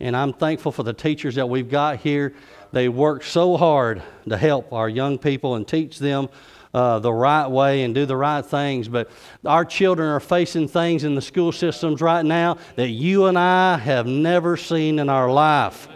And 0.00 0.16
I'm 0.16 0.32
thankful 0.32 0.72
for 0.72 0.82
the 0.82 0.94
teachers 0.94 1.34
that 1.34 1.46
we've 1.46 1.68
got 1.68 1.98
here. 1.98 2.32
They 2.72 2.88
work 2.88 3.22
so 3.22 3.58
hard 3.58 4.02
to 4.30 4.36
help 4.38 4.72
our 4.72 4.88
young 4.88 5.18
people 5.18 5.56
and 5.56 5.68
teach 5.68 5.98
them 5.98 6.30
uh, 6.72 7.00
the 7.00 7.12
right 7.12 7.48
way 7.48 7.82
and 7.82 7.94
do 7.94 8.06
the 8.06 8.16
right 8.16 8.44
things. 8.44 8.88
But 8.88 9.10
our 9.44 9.66
children 9.66 10.08
are 10.08 10.20
facing 10.20 10.68
things 10.68 11.04
in 11.04 11.14
the 11.14 11.22
school 11.22 11.52
systems 11.52 12.00
right 12.00 12.24
now 12.24 12.56
that 12.76 12.88
you 12.88 13.26
and 13.26 13.38
I 13.38 13.76
have 13.76 14.06
never 14.06 14.56
seen 14.56 15.00
in 15.00 15.10
our 15.10 15.30
life. 15.30 15.86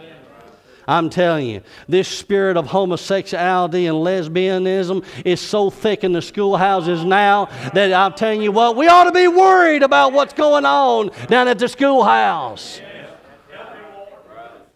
I'm 0.87 1.09
telling 1.09 1.47
you, 1.47 1.61
this 1.87 2.07
spirit 2.07 2.57
of 2.57 2.67
homosexuality 2.67 3.87
and 3.87 3.97
lesbianism 3.97 5.05
is 5.25 5.39
so 5.39 5.69
thick 5.69 6.03
in 6.03 6.11
the 6.11 6.21
schoolhouses 6.21 7.05
now 7.05 7.45
that 7.73 7.93
I'm 7.93 8.13
telling 8.13 8.41
you 8.41 8.51
what, 8.51 8.75
we 8.75 8.87
ought 8.87 9.05
to 9.05 9.11
be 9.11 9.27
worried 9.27 9.83
about 9.83 10.13
what's 10.13 10.33
going 10.33 10.65
on 10.65 11.11
down 11.27 11.47
at 11.47 11.59
the 11.59 11.67
schoolhouse. 11.67 12.81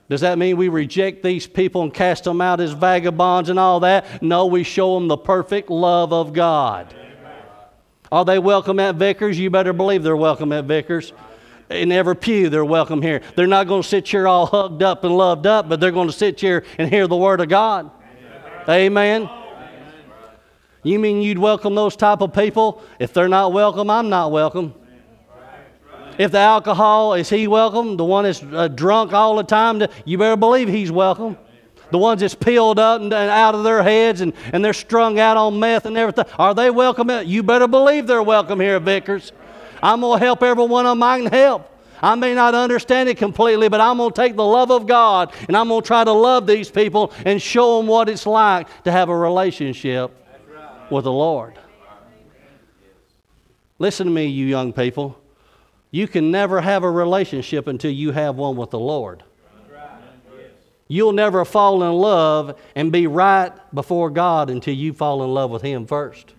Does 0.10 0.22
that 0.22 0.38
mean 0.38 0.56
we 0.56 0.70
reject 0.70 1.22
these 1.22 1.48
people 1.48 1.82
and 1.82 1.94
cast 1.94 2.24
them 2.24 2.40
out 2.40 2.62
as 2.62 2.72
vagabonds 2.72 3.50
and 3.50 3.60
all 3.60 3.82
that? 3.82 4.24
No, 4.24 4.46
we 4.46 4.64
show 4.64 4.96
them 4.96 5.10
the 5.10 5.18
perfect 5.18 5.70
love 5.70 6.14
of 6.14 6.32
God. 6.32 6.96
Are 8.10 8.24
they 8.24 8.40
welcome 8.40 8.80
at 8.80 8.96
Vickers? 8.96 9.38
You 9.38 9.50
better 9.50 9.74
believe 9.74 10.04
they're 10.04 10.16
welcome 10.16 10.54
at 10.54 10.64
Vickers 10.64 11.12
in 11.70 11.92
every 11.92 12.16
pew, 12.16 12.50
they're 12.50 12.66
welcome 12.66 13.02
here. 13.02 13.22
They're 13.36 13.48
not 13.48 13.68
going 13.68 13.82
to 13.82 13.88
sit 13.88 14.08
here 14.08 14.28
all 14.28 14.46
hugged 14.46 14.84
up 14.84 15.04
and 15.04 15.16
loved 15.18 15.46
up, 15.46 15.68
but 15.68 15.80
they're 15.80 15.92
going 15.92 16.08
to 16.08 16.14
sit 16.14 16.40
here 16.40 16.64
and 16.78 16.90
hear 16.90 17.08
the 17.08 17.18
Word 17.18 17.42
of 17.42 17.50
God. 17.50 17.92
Amen. 18.70 19.24
Amen. 19.24 19.30
You 20.84 21.00
mean 21.00 21.22
you'd 21.22 21.38
welcome 21.38 21.76
those 21.76 21.96
type 21.96 22.22
of 22.22 22.34
people? 22.34 22.82
If 23.00 23.14
they're 23.14 23.28
not 23.28 23.52
welcome, 23.52 23.90
I'm 23.90 24.10
not 24.10 24.32
welcome. 24.32 24.74
If 26.18 26.32
the 26.32 26.40
alcohol, 26.40 27.14
is 27.14 27.30
he 27.30 27.48
welcome? 27.48 27.98
The 27.98 28.06
one 28.06 28.24
that's 28.24 28.42
uh, 28.42 28.70
drunk 28.70 29.14
all 29.14 29.36
the 29.36 29.44
time, 29.44 29.84
you 30.06 30.18
better 30.18 30.38
believe 30.38 30.68
he's 30.68 30.92
welcome. 30.92 31.38
The 31.92 31.98
ones 31.98 32.22
that's 32.22 32.36
peeled 32.36 32.80
up 32.80 33.02
and, 33.02 33.14
and 33.14 33.30
out 33.30 33.56
of 33.56 33.64
their 33.64 33.84
heads 33.84 34.22
and, 34.22 34.34
and 34.52 34.64
they're 34.64 34.74
strung 34.74 35.20
out 35.20 35.38
on 35.38 35.60
meth 35.60 35.86
and 35.86 35.96
everything, 35.96 36.26
are 36.38 36.54
they 36.56 36.70
welcome? 36.70 37.10
You 37.26 37.44
better 37.44 37.68
believe 37.68 38.08
they're 38.08 38.24
welcome 38.24 38.60
here 38.60 38.78
at 38.78 38.82
Vickers. 38.82 39.32
I'm 39.82 40.02
going 40.02 40.20
to 40.20 40.26
help 40.26 40.44
everyone 40.44 40.86
I 40.86 41.20
can 41.20 41.32
help. 41.32 41.72
I 42.02 42.16
may 42.16 42.36
not 42.36 42.54
understand 42.54 43.10
it 43.10 43.18
completely, 43.18 43.70
but 43.70 43.82
I'm 43.82 43.98
going 43.98 44.12
to 44.12 44.16
take 44.16 44.36
the 44.36 44.46
love 44.46 44.72
of 44.72 44.86
God 44.86 45.34
and 45.48 45.58
I'm 45.58 45.68
going 45.68 45.82
to 45.82 45.88
try 45.88 46.04
to 46.04 46.12
love 46.12 46.46
these 46.46 46.70
people 46.70 47.12
and 47.26 47.42
show 47.42 47.78
them 47.78 47.88
what 47.88 48.08
it's 48.10 48.26
like 48.26 48.84
to 48.84 48.92
have 48.92 49.10
a 49.10 49.18
relationship 49.18 50.12
with 50.92 51.06
the 51.06 51.12
Lord. 51.12 51.56
Listen 53.80 54.08
to 54.08 54.14
me, 54.14 54.26
you 54.26 54.46
young 54.46 54.74
people. 54.74 55.20
You 55.92 56.08
can 56.08 56.32
never 56.32 56.62
have 56.62 56.84
a 56.84 56.92
relationship 56.92 57.68
until 57.68 57.92
you 57.92 58.12
have 58.12 58.36
one 58.36 58.56
with 58.56 58.72
the 58.72 58.80
Lord. 58.80 59.24
You'll 60.88 61.14
never 61.14 61.44
fall 61.44 61.84
in 61.84 61.92
love 61.94 62.58
and 62.76 62.92
be 62.92 63.08
right 63.08 63.52
before 63.74 64.10
God 64.10 64.50
until 64.50 64.74
you 64.74 64.94
fall 64.94 65.24
in 65.24 65.34
love 65.34 65.52
with 65.52 65.62
Him 65.62 65.86
first. 65.86 66.34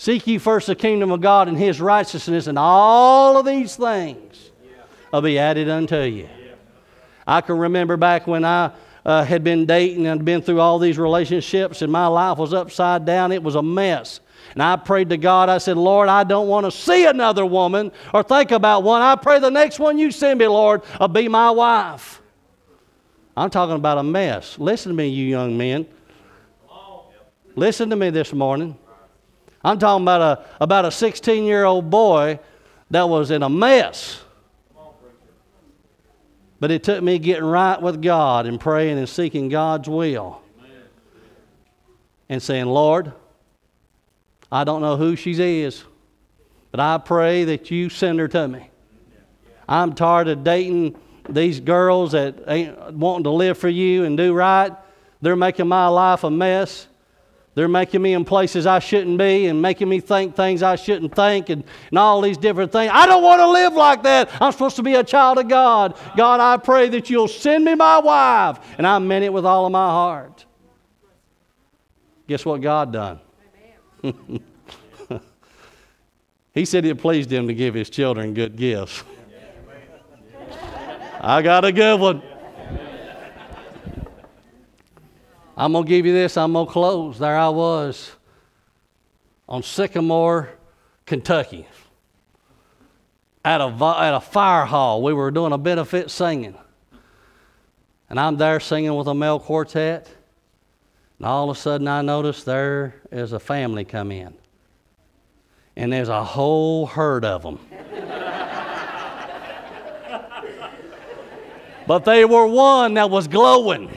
Seek 0.00 0.28
ye 0.28 0.38
first 0.38 0.68
the 0.68 0.76
kingdom 0.76 1.10
of 1.10 1.20
God 1.20 1.48
and 1.48 1.58
his 1.58 1.80
righteousness, 1.80 2.46
and 2.46 2.56
all 2.56 3.36
of 3.36 3.44
these 3.44 3.74
things 3.74 4.52
will 5.12 5.22
be 5.22 5.40
added 5.40 5.68
unto 5.68 6.02
you. 6.02 6.28
I 7.26 7.40
can 7.40 7.58
remember 7.58 7.96
back 7.96 8.28
when 8.28 8.44
I 8.44 8.70
uh, 9.04 9.24
had 9.24 9.42
been 9.42 9.66
dating 9.66 10.06
and 10.06 10.24
been 10.24 10.40
through 10.40 10.60
all 10.60 10.78
these 10.78 10.98
relationships, 10.98 11.82
and 11.82 11.90
my 11.90 12.06
life 12.06 12.38
was 12.38 12.54
upside 12.54 13.06
down. 13.06 13.32
It 13.32 13.42
was 13.42 13.56
a 13.56 13.62
mess. 13.62 14.20
And 14.52 14.62
I 14.62 14.76
prayed 14.76 15.08
to 15.08 15.16
God, 15.16 15.48
I 15.48 15.58
said, 15.58 15.76
Lord, 15.76 16.08
I 16.08 16.22
don't 16.22 16.46
want 16.46 16.64
to 16.64 16.70
see 16.70 17.04
another 17.04 17.44
woman 17.44 17.90
or 18.14 18.22
think 18.22 18.52
about 18.52 18.84
one. 18.84 19.02
I 19.02 19.16
pray 19.16 19.40
the 19.40 19.50
next 19.50 19.80
one 19.80 19.98
you 19.98 20.12
send 20.12 20.38
me, 20.38 20.46
Lord, 20.46 20.82
will 21.00 21.08
be 21.08 21.26
my 21.26 21.50
wife. 21.50 22.22
I'm 23.36 23.50
talking 23.50 23.74
about 23.74 23.98
a 23.98 24.04
mess. 24.04 24.60
Listen 24.60 24.92
to 24.92 24.96
me, 24.96 25.08
you 25.08 25.26
young 25.26 25.58
men. 25.58 25.88
Listen 27.56 27.90
to 27.90 27.96
me 27.96 28.10
this 28.10 28.32
morning. 28.32 28.78
I'm 29.68 29.78
talking 29.78 30.02
about 30.02 30.22
a, 30.22 30.44
about 30.62 30.86
a 30.86 30.90
16 30.90 31.44
year 31.44 31.66
old 31.66 31.90
boy 31.90 32.40
that 32.90 33.06
was 33.06 33.30
in 33.30 33.42
a 33.42 33.50
mess. 33.50 34.22
But 36.58 36.70
it 36.70 36.82
took 36.82 37.02
me 37.02 37.18
getting 37.18 37.44
right 37.44 37.80
with 37.80 38.00
God 38.00 38.46
and 38.46 38.58
praying 38.58 38.96
and 38.96 39.06
seeking 39.06 39.50
God's 39.50 39.86
will. 39.86 40.40
And 42.30 42.42
saying, 42.42 42.64
Lord, 42.64 43.12
I 44.50 44.64
don't 44.64 44.80
know 44.80 44.96
who 44.96 45.16
she 45.16 45.32
is, 45.60 45.84
but 46.70 46.80
I 46.80 46.96
pray 46.96 47.44
that 47.44 47.70
you 47.70 47.90
send 47.90 48.20
her 48.20 48.28
to 48.28 48.48
me. 48.48 48.70
I'm 49.68 49.94
tired 49.94 50.28
of 50.28 50.44
dating 50.44 50.96
these 51.28 51.60
girls 51.60 52.12
that 52.12 52.36
ain't 52.46 52.94
wanting 52.94 53.24
to 53.24 53.30
live 53.30 53.58
for 53.58 53.68
you 53.68 54.04
and 54.04 54.16
do 54.16 54.32
right. 54.32 54.72
They're 55.20 55.36
making 55.36 55.68
my 55.68 55.88
life 55.88 56.24
a 56.24 56.30
mess. 56.30 56.87
They're 57.58 57.66
making 57.66 58.02
me 58.02 58.12
in 58.12 58.24
places 58.24 58.66
I 58.66 58.78
shouldn't 58.78 59.18
be 59.18 59.46
and 59.46 59.60
making 59.60 59.88
me 59.88 59.98
think 59.98 60.36
things 60.36 60.62
I 60.62 60.76
shouldn't 60.76 61.12
think 61.12 61.48
and, 61.50 61.64
and 61.90 61.98
all 61.98 62.20
these 62.20 62.38
different 62.38 62.70
things. 62.70 62.92
I 62.94 63.04
don't 63.04 63.20
want 63.20 63.40
to 63.40 63.48
live 63.48 63.72
like 63.72 64.04
that. 64.04 64.30
I'm 64.40 64.52
supposed 64.52 64.76
to 64.76 64.84
be 64.84 64.94
a 64.94 65.02
child 65.02 65.38
of 65.38 65.48
God. 65.48 65.98
God, 66.16 66.38
I 66.38 66.56
pray 66.58 66.88
that 66.90 67.10
you'll 67.10 67.26
send 67.26 67.64
me 67.64 67.74
my 67.74 67.98
wife. 67.98 68.60
And 68.78 68.86
I 68.86 69.00
meant 69.00 69.24
it 69.24 69.32
with 69.32 69.44
all 69.44 69.66
of 69.66 69.72
my 69.72 69.88
heart. 69.88 70.46
Guess 72.28 72.44
what 72.44 72.60
God 72.60 72.92
done? 72.92 73.18
he 76.54 76.64
said 76.64 76.84
it 76.84 76.98
pleased 76.98 77.32
him 77.32 77.48
to 77.48 77.54
give 77.54 77.74
his 77.74 77.90
children 77.90 78.34
good 78.34 78.54
gifts. 78.54 79.02
I 81.20 81.42
got 81.42 81.64
a 81.64 81.72
good 81.72 81.98
one. 81.98 82.22
I'm 85.58 85.72
going 85.72 85.84
to 85.84 85.88
give 85.88 86.06
you 86.06 86.12
this, 86.12 86.36
I'm 86.36 86.52
going 86.52 86.66
to 86.66 86.72
close. 86.72 87.18
There 87.18 87.36
I 87.36 87.48
was 87.48 88.12
on 89.48 89.64
Sycamore, 89.64 90.50
Kentucky, 91.04 91.66
at 93.44 93.60
a, 93.60 93.64
at 93.64 94.14
a 94.14 94.20
fire 94.20 94.66
hall. 94.66 95.02
We 95.02 95.12
were 95.12 95.32
doing 95.32 95.52
a 95.52 95.58
benefit 95.58 96.12
singing. 96.12 96.56
And 98.08 98.20
I'm 98.20 98.36
there 98.36 98.60
singing 98.60 98.94
with 98.94 99.08
a 99.08 99.14
male 99.14 99.40
quartet. 99.40 100.08
And 101.18 101.26
all 101.26 101.50
of 101.50 101.56
a 101.56 101.60
sudden, 101.60 101.88
I 101.88 102.02
noticed 102.02 102.46
there 102.46 102.94
is 103.10 103.32
a 103.32 103.40
family 103.40 103.84
come 103.84 104.12
in. 104.12 104.34
And 105.74 105.92
there's 105.92 106.08
a 106.08 106.22
whole 106.22 106.86
herd 106.86 107.24
of 107.24 107.42
them. 107.42 107.58
but 111.88 112.04
they 112.04 112.24
were 112.24 112.46
one 112.46 112.94
that 112.94 113.10
was 113.10 113.26
glowing. 113.26 113.90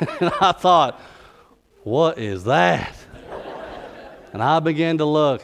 and 0.20 0.32
I 0.40 0.52
thought, 0.52 1.00
what 1.82 2.18
is 2.18 2.44
that? 2.44 2.94
And 4.32 4.42
I 4.42 4.60
began 4.60 4.98
to 4.98 5.04
look. 5.04 5.42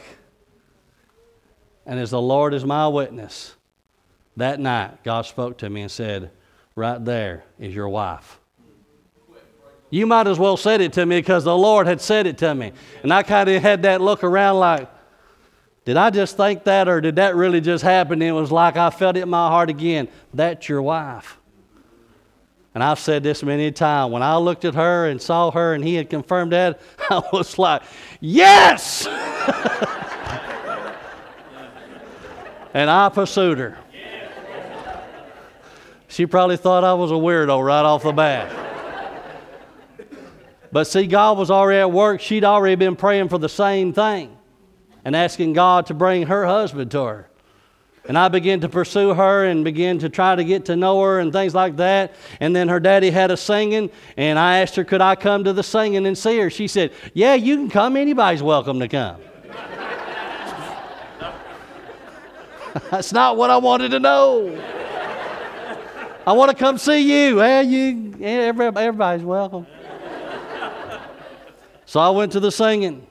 And 1.85 1.99
as 1.99 2.11
the 2.11 2.21
Lord 2.21 2.53
is 2.53 2.65
my 2.65 2.87
witness, 2.87 3.55
that 4.35 4.59
night 4.59 5.03
God 5.03 5.25
spoke 5.25 5.57
to 5.59 5.69
me 5.69 5.81
and 5.81 5.91
said, 5.91 6.31
Right 6.75 7.03
there 7.03 7.43
is 7.57 7.73
your 7.73 7.89
wife. 7.89 8.39
You 9.89 10.05
might 10.05 10.27
as 10.27 10.37
well 10.37 10.57
said 10.57 10.81
it 10.81 10.93
to 10.93 11.05
me 11.05 11.17
because 11.17 11.43
the 11.43 11.57
Lord 11.57 11.87
had 11.87 12.01
said 12.01 12.27
it 12.27 12.37
to 12.39 12.53
me. 12.53 12.71
And 13.03 13.11
I 13.11 13.23
kind 13.23 13.49
of 13.49 13.61
had 13.61 13.83
that 13.83 13.99
look 13.99 14.23
around 14.23 14.59
like, 14.59 14.89
did 15.85 15.95
I 15.97 16.09
just 16.09 16.35
think 16.35 16.65
that 16.65 16.89
or 16.89 16.99
did 16.99 17.15
that 17.15 17.35
really 17.35 17.61
just 17.61 17.83
happen? 17.83 18.21
And 18.21 18.23
it 18.23 18.33
was 18.33 18.51
like 18.51 18.75
I 18.75 18.89
felt 18.89 19.15
it 19.15 19.21
in 19.21 19.29
my 19.29 19.47
heart 19.47 19.69
again. 19.69 20.09
That's 20.33 20.67
your 20.67 20.81
wife. 20.81 21.36
And 22.77 22.83
I've 22.83 22.99
said 22.99 23.23
this 23.23 23.41
many 23.41 23.71
times. 23.71 24.13
When 24.13 24.21
I 24.21 24.37
looked 24.37 24.63
at 24.63 24.75
her 24.75 25.07
and 25.07 25.19
saw 25.19 25.49
her 25.49 25.73
and 25.73 25.83
he 25.83 25.95
had 25.95 26.11
confirmed 26.11 26.51
that, 26.51 26.79
I 27.09 27.23
was 27.33 27.57
like, 27.57 27.81
yes! 28.19 29.07
and 32.75 32.87
I 32.87 33.09
pursued 33.09 33.57
her. 33.57 33.79
She 36.07 36.27
probably 36.27 36.57
thought 36.57 36.83
I 36.83 36.93
was 36.93 37.09
a 37.09 37.15
weirdo 37.15 37.65
right 37.65 37.81
off 37.81 38.03
the 38.03 38.11
bat. 38.11 38.55
But 40.71 40.83
see, 40.83 41.07
God 41.07 41.39
was 41.39 41.49
already 41.49 41.79
at 41.79 41.91
work. 41.91 42.21
She'd 42.21 42.43
already 42.43 42.75
been 42.75 42.95
praying 42.95 43.29
for 43.29 43.39
the 43.39 43.49
same 43.49 43.91
thing 43.91 44.37
and 45.03 45.15
asking 45.15 45.53
God 45.53 45.87
to 45.87 45.95
bring 45.95 46.27
her 46.27 46.45
husband 46.45 46.91
to 46.91 47.03
her. 47.05 47.29
And 48.07 48.17
I 48.17 48.29
began 48.29 48.61
to 48.61 48.69
pursue 48.69 49.13
her 49.13 49.45
and 49.45 49.65
begin 49.65 49.99
to 49.99 50.09
try 50.09 50.35
to 50.35 50.43
get 50.43 50.65
to 50.65 50.75
know 50.75 51.01
her 51.01 51.19
and 51.19 51.33
things 51.33 51.53
like 51.53 51.75
that. 51.77 52.13
And 52.39 52.55
then 52.55 52.69
her 52.69 52.79
daddy 52.79 53.09
had 53.09 53.31
a 53.31 53.37
singing, 53.37 53.89
and 54.15 54.39
I 54.39 54.59
asked 54.59 54.75
her, 54.77 54.85
could 54.85 55.01
I 55.01 55.15
come 55.15 55.43
to 55.43 55.51
the 55.53 55.63
singing 55.63 56.05
and 56.05 56.17
see 56.17 56.39
her? 56.39 56.49
She 56.49 56.67
said, 56.67 56.93
Yeah, 57.13 57.33
you 57.33 57.57
can 57.57 57.69
come. 57.69 57.97
Anybody's 57.97 58.41
welcome 58.41 58.79
to 58.79 58.87
come. 58.87 59.17
That's 62.91 63.11
not 63.11 63.35
what 63.35 63.49
I 63.49 63.57
wanted 63.57 63.89
to 63.89 63.99
know. 63.99 64.55
I 66.25 66.33
want 66.33 66.51
to 66.51 66.57
come 66.57 66.77
see 66.77 67.27
you. 67.27 67.37
Well, 67.37 67.63
you, 67.63 68.15
everybody's 68.21 69.25
welcome. 69.25 69.65
So 71.85 72.01
I 72.01 72.09
went 72.09 72.33
to 72.33 72.39
the 72.39 72.51
singing. 72.51 73.07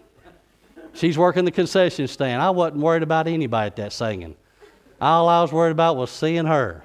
She's 0.92 1.16
working 1.16 1.44
the 1.44 1.50
concession 1.50 2.08
stand. 2.08 2.40
I 2.40 2.50
wasn't 2.50 2.82
worried 2.82 3.02
about 3.02 3.26
anybody 3.26 3.66
at 3.66 3.76
that 3.76 3.92
singing. 3.92 4.36
All 5.00 5.28
I 5.28 5.42
was 5.42 5.52
worried 5.52 5.72
about 5.72 5.96
was 5.96 6.10
seeing 6.10 6.46
her. 6.46 6.82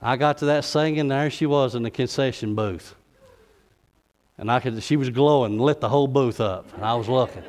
I 0.00 0.16
got 0.16 0.38
to 0.38 0.46
that 0.46 0.64
singing, 0.64 1.08
there 1.08 1.30
she 1.30 1.46
was 1.46 1.74
in 1.74 1.82
the 1.82 1.90
concession 1.90 2.54
booth. 2.54 2.94
And 4.38 4.50
I 4.50 4.60
could, 4.60 4.82
she 4.82 4.96
was 4.96 5.08
glowing, 5.08 5.58
lit 5.58 5.80
the 5.80 5.88
whole 5.88 6.06
booth 6.06 6.40
up, 6.40 6.72
and 6.74 6.84
I 6.84 6.94
was 6.94 7.08
looking. 7.08 7.42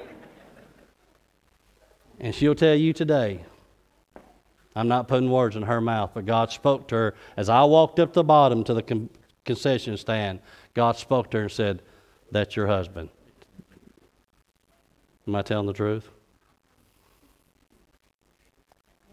And 2.19 2.33
she'll 2.33 2.55
tell 2.55 2.75
you 2.75 2.93
today, 2.93 3.43
I'm 4.75 4.87
not 4.87 5.07
putting 5.07 5.29
words 5.29 5.55
in 5.55 5.63
her 5.63 5.81
mouth, 5.81 6.11
but 6.13 6.25
God 6.25 6.51
spoke 6.51 6.87
to 6.87 6.95
her 6.95 7.15
as 7.35 7.49
I 7.49 7.63
walked 7.63 7.99
up 7.99 8.13
the 8.13 8.23
bottom 8.23 8.63
to 8.63 8.73
the 8.73 8.81
con- 8.81 9.09
concession 9.43 9.97
stand. 9.97 10.39
God 10.73 10.97
spoke 10.97 11.29
to 11.31 11.37
her 11.37 11.43
and 11.43 11.51
said, 11.51 11.81
that's 12.31 12.55
your 12.55 12.67
husband. 12.67 13.09
Am 15.27 15.35
I 15.35 15.41
telling 15.41 15.67
the 15.67 15.73
truth? 15.73 16.09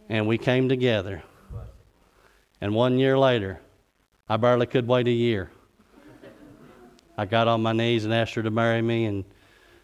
And 0.09 0.27
we 0.27 0.39
came 0.39 0.69
together. 0.69 1.23
And 2.61 2.75
one 2.75 2.99
year 2.99 3.19
later, 3.19 3.61
I 4.29 4.37
barely 4.37 4.67
could 4.67 4.87
wait 4.87 5.07
a 5.07 5.13
year. 5.13 5.51
I 7.17 7.27
got 7.27 7.47
on 7.47 7.63
my 7.63 7.73
knees 7.73 8.05
and 8.05 8.13
asked 8.13 8.35
her 8.35 8.43
to 8.43 8.51
marry 8.51 8.83
me, 8.83 9.05
and 9.05 9.25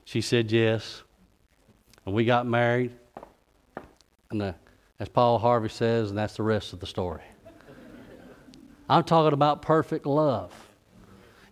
she 0.05 0.21
said 0.21 0.51
yes. 0.51 1.03
And 2.05 2.14
we 2.14 2.25
got 2.25 2.47
married. 2.47 2.93
And 4.31 4.41
the, 4.41 4.55
as 4.99 5.09
Paul 5.09 5.39
Harvey 5.39 5.68
says, 5.68 6.11
and 6.11 6.18
that's 6.18 6.37
the 6.37 6.43
rest 6.43 6.73
of 6.73 6.81
the 6.81 6.87
story. 6.87 7.23
I'm 8.89 9.05
talking 9.05 9.33
about 9.33 9.62
perfect 9.62 10.07
love. 10.07 10.53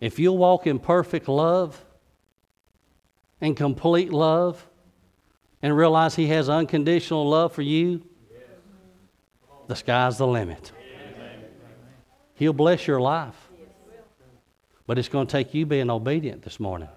If 0.01 0.19
you'll 0.19 0.39
walk 0.39 0.66
in 0.66 0.79
perfect 0.79 1.29
love 1.29 1.85
and 3.41 3.57
complete 3.57 4.12
love 4.12 4.66
and 5.62 5.77
realize 5.77 6.16
He 6.16 6.27
has 6.29 6.49
unconditional 6.49 7.29
love 7.29 7.53
for 7.53 7.62
you, 7.62 8.03
the 9.69 9.77
sky's 9.77 10.19
the 10.19 10.27
limit. 10.27 10.73
He'll 12.35 12.53
bless 12.53 12.87
your 12.87 13.01
life. 13.01 13.37
But 14.87 14.99
it's 14.99 15.09
going 15.09 15.27
to 15.27 15.31
take 15.31 15.53
you 15.53 15.66
being 15.66 15.91
obedient 15.91 16.43
this 16.43 16.59
morning. 16.59 16.89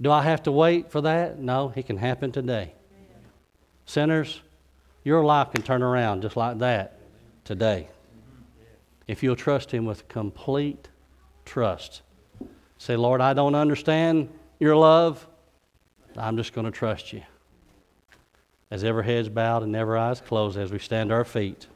Do 0.00 0.10
I 0.10 0.22
have 0.22 0.44
to 0.44 0.52
wait 0.52 0.90
for 0.90 1.00
that? 1.00 1.38
No, 1.38 1.72
it 1.74 1.86
can 1.86 1.96
happen 1.96 2.30
today. 2.30 2.74
Sinners, 3.86 4.40
your 5.02 5.24
life 5.24 5.50
can 5.50 5.62
turn 5.62 5.82
around 5.82 6.22
just 6.22 6.36
like 6.36 6.58
that 6.58 7.00
today. 7.44 7.88
If 9.08 9.22
you'll 9.22 9.36
trust 9.36 9.72
Him 9.72 9.84
with 9.84 10.06
complete 10.08 10.88
trust. 11.44 12.02
Say, 12.78 12.96
Lord, 12.96 13.20
I 13.20 13.34
don't 13.34 13.54
understand 13.54 14.28
your 14.60 14.76
love. 14.76 15.26
I'm 16.16 16.36
just 16.36 16.52
going 16.52 16.66
to 16.66 16.70
trust 16.70 17.12
you. 17.12 17.22
As 18.70 18.82
every 18.82 19.04
head's 19.04 19.28
bowed 19.28 19.62
and 19.62 19.74
every 19.76 19.98
eye's 19.98 20.20
closed 20.20 20.58
as 20.58 20.72
we 20.72 20.78
stand 20.78 21.10
to 21.10 21.14
our 21.14 21.24
feet. 21.24 21.68